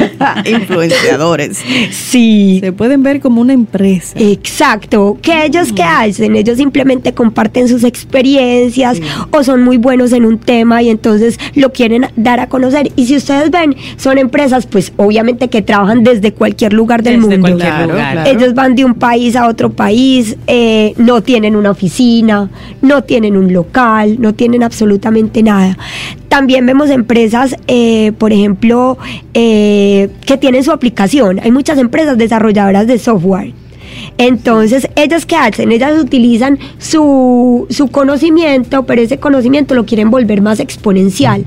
[0.46, 1.58] Influenciadores.
[1.90, 2.58] sí.
[2.60, 4.14] Se pueden ver como una empresa.
[4.18, 5.18] Exacto.
[5.20, 6.36] ¿Qué ellos qué hacen?
[6.36, 9.00] Ellos simplemente comparten sus experiencias
[9.32, 12.92] o son muy buenos en un tema y entonces lo quieren dar a conocer.
[12.96, 17.28] Y si ustedes ven, son empresas pues obviamente que trabajan desde cualquier lugar del Desde
[17.28, 17.40] mundo.
[17.40, 18.12] cualquier Claro, lugar.
[18.12, 18.30] claro.
[18.30, 22.50] Ellos van de un país a otro país, eh, no tienen una oficina,
[22.82, 25.76] no tienen un local, no tienen absolutamente nada.
[26.28, 28.98] También vemos empresas, eh, por ejemplo,
[29.34, 31.40] eh, que tienen su aplicación.
[31.42, 33.52] Hay muchas empresas desarrolladoras de software.
[34.18, 35.72] Entonces, ¿ellas qué hacen?
[35.72, 41.44] Ellas utilizan su, su conocimiento, pero ese conocimiento lo quieren volver más exponencial.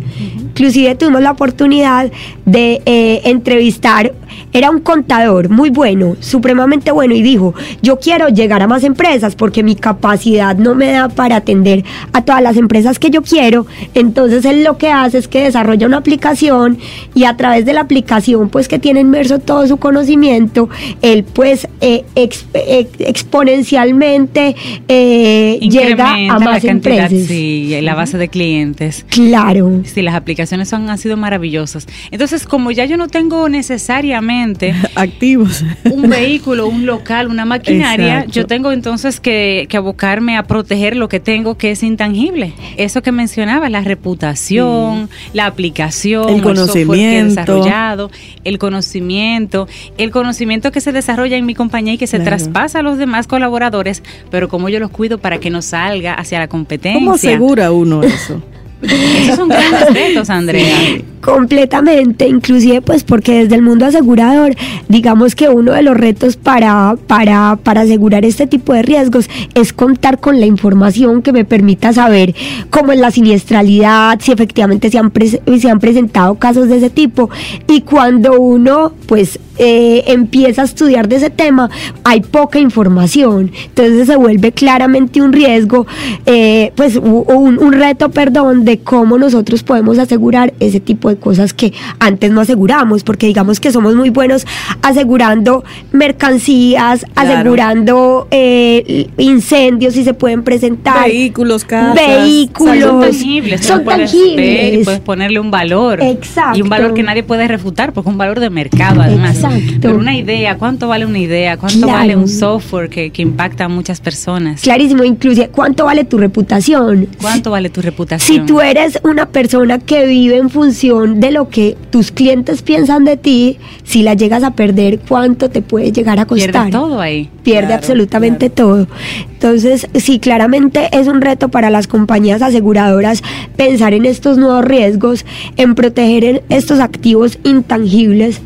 [0.56, 2.12] Inclusive tuvimos la oportunidad
[2.46, 4.14] de eh, entrevistar,
[4.52, 9.36] era un contador muy bueno, supremamente bueno, y dijo, yo quiero llegar a más empresas
[9.36, 11.84] porque mi capacidad no me da para atender
[12.14, 13.66] a todas las empresas que yo quiero.
[13.96, 16.78] Entonces él lo que hace es que desarrolla una aplicación
[17.16, 20.70] y a través de la aplicación, pues que tiene inmerso todo su conocimiento,
[21.02, 24.56] él pues eh, ex- eh, exponencialmente
[24.88, 27.28] eh, llega a la más cantidad, empresas.
[27.28, 29.06] sí, la base de clientes.
[29.10, 29.82] Claro.
[29.86, 31.88] Sí, las aplicaciones son, han sido maravillosas.
[32.12, 35.64] Entonces, como ya yo no tengo necesariamente Activos.
[35.86, 38.32] un vehículo, un local, una maquinaria, Exacto.
[38.32, 42.54] yo tengo entonces que, que abocarme a proteger lo que tengo que es intangible.
[42.78, 47.30] Eso que mencionaba, la reputación, la aplicación, El software que he conocimiento.
[47.30, 48.12] desarrollado,
[48.44, 49.68] el conocimiento,
[49.98, 52.38] el conocimiento que se desarrolla en mi compañía y que se Claro.
[52.38, 56.40] traspasa a los demás colaboradores, pero como yo los cuido para que no salga hacia
[56.40, 57.00] la competencia.
[57.00, 58.42] ¿Cómo asegura uno eso?
[58.84, 60.76] Esos son grandes retos, Andrea.
[61.22, 64.56] Completamente, inclusive pues porque desde el mundo asegurador,
[64.90, 69.72] digamos que uno de los retos para, para, para asegurar este tipo de riesgos es
[69.72, 72.36] contar con la información que me permita saber
[72.70, 76.90] cómo es la siniestralidad, si efectivamente se han, pres- se han presentado casos de ese
[76.90, 77.30] tipo.
[77.68, 81.70] Y cuando uno pues eh, empieza a estudiar de ese tema
[82.04, 85.86] hay poca información, entonces se vuelve claramente un riesgo,
[86.26, 91.54] eh, pues un, un reto, perdón, de cómo nosotros podemos asegurar ese tipo de cosas
[91.54, 94.46] que antes no aseguramos, porque digamos que somos muy buenos
[94.82, 97.30] asegurando mercancías, Claro.
[97.34, 101.08] asegurando eh, incendios si se pueden presentar.
[101.08, 101.96] Vehículos, casas.
[101.96, 102.80] Vehículos.
[102.82, 104.36] Son tangibles, son tangibles.
[104.36, 106.02] ver y puedes ponerle un valor.
[106.02, 106.58] Exacto.
[106.58, 109.36] Y un valor que nadie puede refutar, porque es un valor de mercado además.
[109.36, 109.74] Exacto.
[109.82, 111.58] Pero una idea, ¿cuánto vale una idea?
[111.58, 111.94] ¿Cuánto Claro.
[112.00, 114.62] vale un software que, que impacta a muchas personas?
[114.62, 117.08] Clarísimo, inclusive, ¿cuánto vale tu reputación?
[117.22, 118.46] ¿Cuánto vale tu Si reputación?
[118.46, 123.18] tú eres una persona que vive en función de lo que tus clientes piensan de
[123.18, 126.52] ti, si la llegas a perder, ¿cuánto te puede llegar a costar?
[126.52, 127.30] Pierdes todo ahí.
[127.44, 128.88] Pierde Claro, absolutamente todo.
[129.34, 133.22] Entonces, sí, claramente es un reto para las compañías aseguradoras
[133.56, 135.26] pensar en estos nuevos riesgos,
[135.58, 138.42] en proteger en estos activos intangibles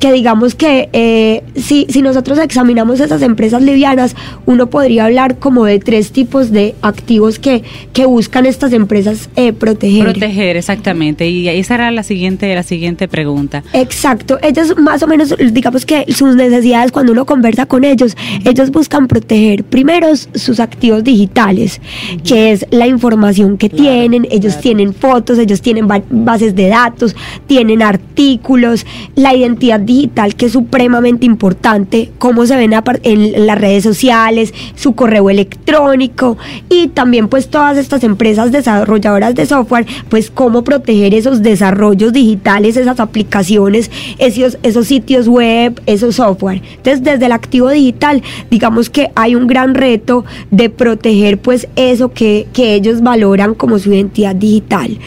[0.00, 5.66] que digamos que eh, si, si nosotros examinamos esas empresas livianas, uno podría hablar como
[5.66, 10.04] de tres tipos de activos que, que buscan estas empresas eh, proteger.
[10.04, 11.28] Proteger, exactamente.
[11.28, 13.62] Y esa era la siguiente, la siguiente pregunta.
[13.74, 18.70] Exacto, ellos más o menos, digamos que sus necesidades cuando uno conversa con ellos, ellos
[18.70, 21.80] buscan proteger primero sus activos digitales,
[22.24, 27.14] que es la información que tienen, ellos tienen fotos, ellos tienen ba- bases de datos,
[27.46, 32.72] tienen artículos, la identidad digital que es supremamente importante, cómo se ven
[33.02, 36.38] en las redes sociales, su correo electrónico
[36.68, 42.76] y también pues todas estas empresas desarrolladoras de software, pues cómo proteger esos desarrollos digitales,
[42.76, 46.62] esas aplicaciones, esos, esos sitios web, esos software.
[46.76, 52.12] Entonces desde el activo digital, digamos que hay un gran reto de proteger pues eso
[52.12, 54.98] que, que ellos valoran como su identidad digital.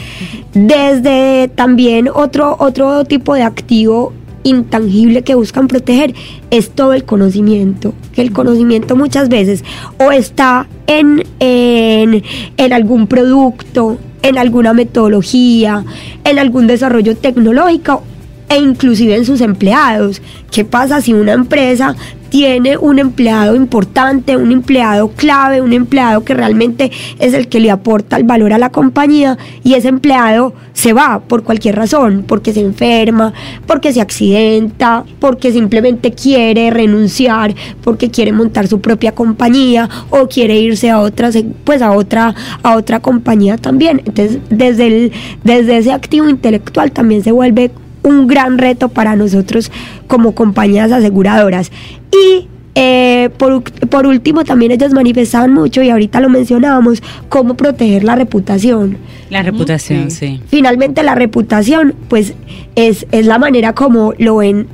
[0.53, 4.11] Desde también otro, otro tipo de activo
[4.43, 6.13] intangible que buscan proteger
[6.51, 9.63] es todo el conocimiento, que el conocimiento muchas veces
[9.99, 12.23] o está en, en,
[12.57, 15.83] en algún producto, en alguna metodología,
[16.23, 18.03] en algún desarrollo tecnológico
[18.49, 20.21] e inclusive en sus empleados.
[20.51, 21.95] ¿Qué pasa si una empresa
[22.33, 27.69] tiene un empleado importante, un empleado clave, un empleado que realmente es el que le
[27.69, 32.51] aporta el valor a la compañía y ese empleado se va por cualquier razón, porque
[32.51, 33.33] se enferma,
[33.67, 37.53] porque se accidenta, porque simplemente quiere renunciar,
[37.83, 41.29] porque quiere montar su propia compañía o quiere irse a otra
[41.63, 44.01] pues a otra a otra compañía también.
[44.05, 45.11] Entonces, desde el
[45.43, 47.69] desde ese activo intelectual también se vuelve
[48.03, 49.71] un gran reto para nosotros
[50.07, 51.71] como compañías aseguradoras.
[52.11, 58.03] Y eh, por, por último, también ellos manifestaban mucho, y ahorita lo mencionábamos, cómo proteger
[58.03, 58.97] la reputación.
[59.29, 60.41] La reputación, sí.
[60.47, 62.33] Finalmente la reputación, pues
[62.75, 64.67] es, es la manera como lo ven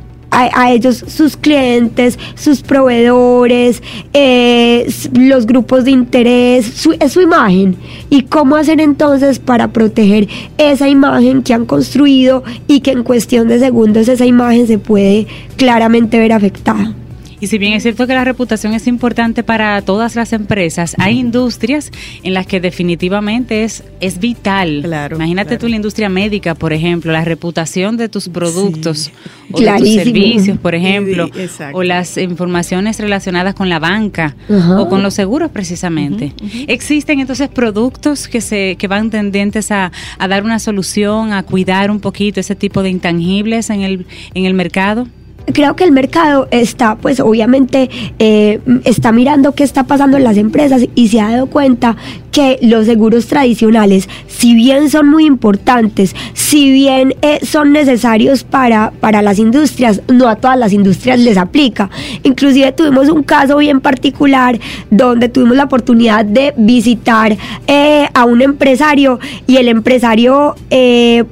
[0.53, 3.81] a, ellos sus clientes, sus proveedores,
[4.13, 7.75] eh, los grupos de interés, es su imagen.
[8.09, 10.27] ¿Y cómo hacer entonces para proteger
[10.57, 15.27] esa imagen que han construido y que en cuestión de segundos esa imagen se puede
[15.57, 16.93] claramente ver afectada?
[17.41, 21.19] Y si bien es cierto que la reputación es importante para todas las empresas, hay
[21.19, 21.91] industrias
[22.23, 24.81] en las que definitivamente es, es vital.
[24.83, 25.61] Claro, Imagínate claro.
[25.61, 29.11] tú la industria médica, por ejemplo, la reputación de tus productos
[29.51, 34.89] o de tus servicios, por ejemplo, Sí, o las informaciones relacionadas con la banca o
[34.89, 36.33] con los seguros precisamente.
[36.67, 41.91] Existen entonces productos que se que van tendentes a, a dar una solución, a cuidar
[41.91, 45.07] un poquito ese tipo de intangibles en el en el mercado.
[45.53, 50.37] Creo que el mercado está, pues obviamente, eh, está mirando qué está pasando en las
[50.37, 51.95] empresas y se ha dado cuenta
[52.31, 58.91] que los seguros tradicionales, si bien son muy importantes, si bien eh, son necesarios para,
[58.99, 61.89] para las industrias, no a todas las industrias les aplica.
[62.23, 64.59] Inclusive tuvimos un caso bien particular
[64.91, 67.35] donde tuvimos la oportunidad de visitar
[67.67, 70.55] eh, a un empresario y el empresario,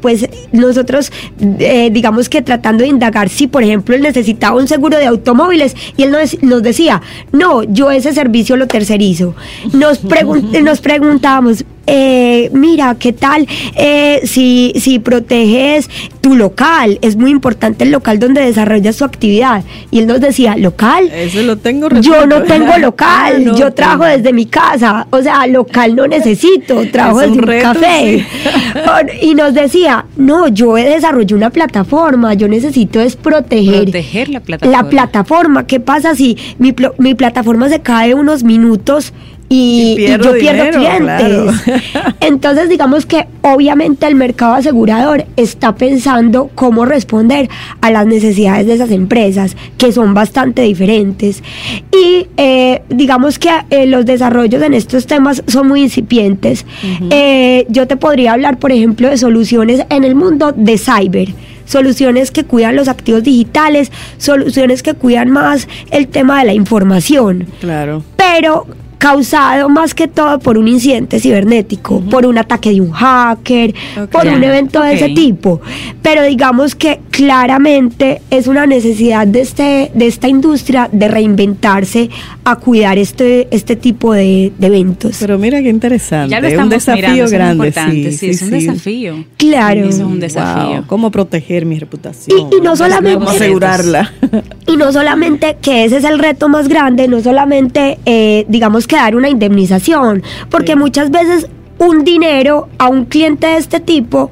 [0.01, 5.05] pues nosotros, digamos que tratando de indagar si, por ejemplo, él necesitaba un seguro de
[5.05, 9.35] automóviles y él nos, nos decía, no, yo ese servicio lo tercerizo.
[9.73, 15.89] Nos, pregun- nos preguntábamos, eh, mira, ¿qué tal eh, si, si proteges
[16.21, 16.99] tu local?
[17.01, 19.63] Es muy importante el local donde desarrollas tu actividad.
[19.89, 21.09] Y él nos decía, ¿local?
[21.13, 23.07] Eso lo tengo Yo no tengo local,
[23.37, 24.17] Ah, no, yo trabajo tengo.
[24.17, 28.25] desde mi casa, o sea, local no necesito, trabajo desde reto, café.
[29.21, 34.83] Y nos decía, no, yo desarrollé una plataforma, yo necesito es proteger, Proteger la plataforma.
[34.83, 35.67] la plataforma.
[35.67, 39.13] ¿Qué pasa si mi, mi plataforma se cae unos minutos
[39.49, 40.99] y, Y pierdo y yo pierdo clientes?
[40.99, 41.51] claro.
[42.19, 47.49] Entonces, digamos que obviamente el mercado asegurador está pensando cómo responder
[47.81, 51.43] a las necesidades de esas empresas, que son bastante diferentes.
[51.91, 56.65] Y eh, digamos que eh, los desarrollos en estos temas son muy incipientes.
[57.09, 61.29] Eh, yo te podría hablar, por ejemplo, de soluciones en el mundo de cyber
[61.65, 67.45] soluciones que cuidan los activos digitales, soluciones que cuidan más el tema de la información
[67.59, 68.03] Claro.
[68.15, 68.65] pero
[68.97, 73.73] causado más que todo por un incidente cibernético, por un ataque de un hacker,
[74.11, 75.61] por un evento de ese tipo.
[76.01, 82.09] Pero digamos que claramente es una necesidad de, este, de esta industria de reinventarse
[82.43, 85.17] a cuidar este, este tipo de, de eventos.
[85.19, 86.31] Pero mira qué interesante.
[86.31, 88.11] Ya lo un estamos desafío mirando, eso es grande.
[88.11, 88.53] sí, sí, es un sí.
[88.67, 89.25] desafío.
[89.37, 89.79] claro.
[89.81, 90.67] Eso es un desafío.
[90.77, 92.37] Wow, ¿Cómo proteger mi reputación?
[92.51, 94.11] Y- y no solamente- nuevos asegurarla.
[94.69, 98.95] Y no solamente que ese es el reto más grande, no solamente, eh, digamos, que
[98.95, 100.77] dar una indemnización, porque Sí.
[100.79, 104.31] muchas veces un dinero a un cliente de este tipo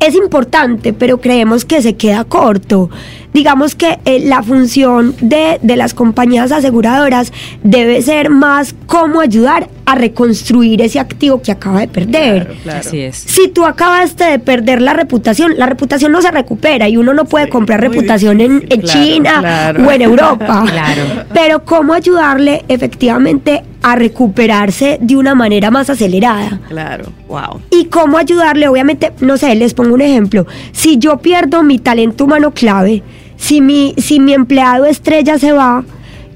[0.00, 2.88] es importante, pero creemos que se queda corto.
[3.32, 9.68] Digamos que eh, la función de, de las compañías aseguradoras debe ser más cómo ayudar
[9.86, 12.44] a reconstruir ese activo que acaba de perder.
[12.46, 12.80] Claro, claro.
[12.80, 13.16] Así es.
[13.16, 17.24] Si tú acabaste de perder la reputación, la reputación no se recupera y uno no
[17.24, 19.86] puede Sí, comprar reputación en, difícil, en claro, China claro.
[19.86, 20.64] o en Europa.
[20.70, 21.02] Claro.
[21.34, 26.60] Pero cómo ayudarle efectivamente a recuperarse de una manera más acelerada.
[26.68, 27.06] Claro.
[27.28, 27.60] Wow.
[27.70, 30.46] Y cómo ayudarle, obviamente, no sé, les pongo un ejemplo.
[30.72, 33.02] Si yo pierdo mi talento humano clave,
[33.40, 35.82] si mi, si mi empleado estrella se va,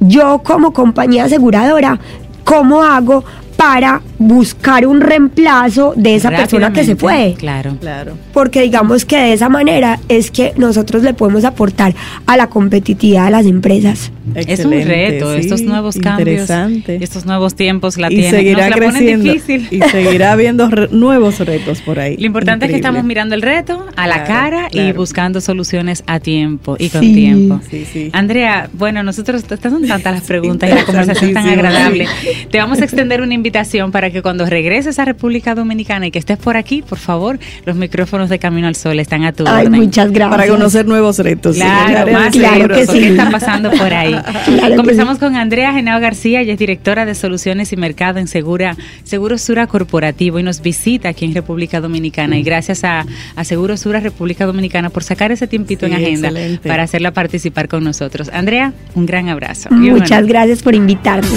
[0.00, 2.00] yo como compañía aseguradora,
[2.44, 3.24] ¿cómo hago
[3.56, 7.34] para buscar un reemplazo de esa persona que se fue?
[7.38, 7.76] Claro.
[7.80, 8.16] Claro.
[8.32, 11.94] Porque digamos que de esa manera es que nosotros le podemos aportar
[12.26, 14.10] a la competitividad de las empresas.
[14.34, 16.48] Es un Excelente, reto, sí, estos nuevos cambios,
[16.88, 19.32] estos nuevos tiempos la y tienen, seguirá nos la ponen creciendo.
[19.32, 19.68] difícil.
[19.70, 22.16] Y seguirá habiendo re- nuevos retos por ahí.
[22.18, 22.98] Lo importante es que Increíble.
[22.98, 24.26] estamos mirando el reto a la Claro,
[24.56, 24.94] cara y claro.
[24.94, 27.14] buscando soluciones a tiempo y con Sí.
[27.14, 27.60] tiempo.
[27.70, 28.10] Sí, sí.
[28.12, 32.06] Andrea, bueno, nosotros, estas son tantas las preguntas y la conversación tan agradable.
[32.50, 33.43] Te vamos a extender una invitación
[33.92, 37.76] para que cuando regreses a República Dominicana y que estés por aquí, por favor, los
[37.76, 39.80] micrófonos de Camino al Sol están a tu Ay, orden.
[39.82, 40.36] muchas gracias.
[40.38, 41.56] Para conocer nuevos retos.
[41.56, 42.78] sí, Claro, más Claro seguros.
[42.78, 43.18] que seguros, ¿qué sí.
[43.18, 44.14] está pasando por ahí?
[44.46, 48.76] Claro Conversamos con Andrea Genao García, ella es directora de Soluciones y Mercado en Segura,
[49.04, 52.36] Seguro Sura Corporativo y nos visita aquí en República Dominicana.
[52.38, 53.04] Y gracias a,
[53.36, 56.68] a Seguro Sura República Dominicana por sacar ese tiempito Sí, en agenda excelente.
[56.68, 58.30] para hacerla participar con nosotros.
[58.32, 59.68] Andrea, un gran abrazo.
[59.70, 61.28] Muchas gracias por invitarme.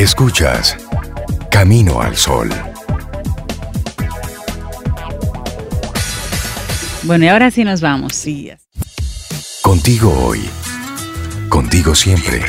[0.00, 0.78] Escuchas
[1.50, 2.48] Camino al Sol.
[7.02, 8.14] Bueno, y ahora sí nos vamos.
[8.14, 8.50] Sí,
[9.60, 10.48] Contigo hoy.
[11.50, 12.42] Contigo siempre.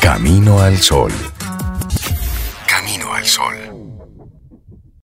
[0.00, 1.10] Camino al Sol.
[2.68, 3.71] Camino al Sol.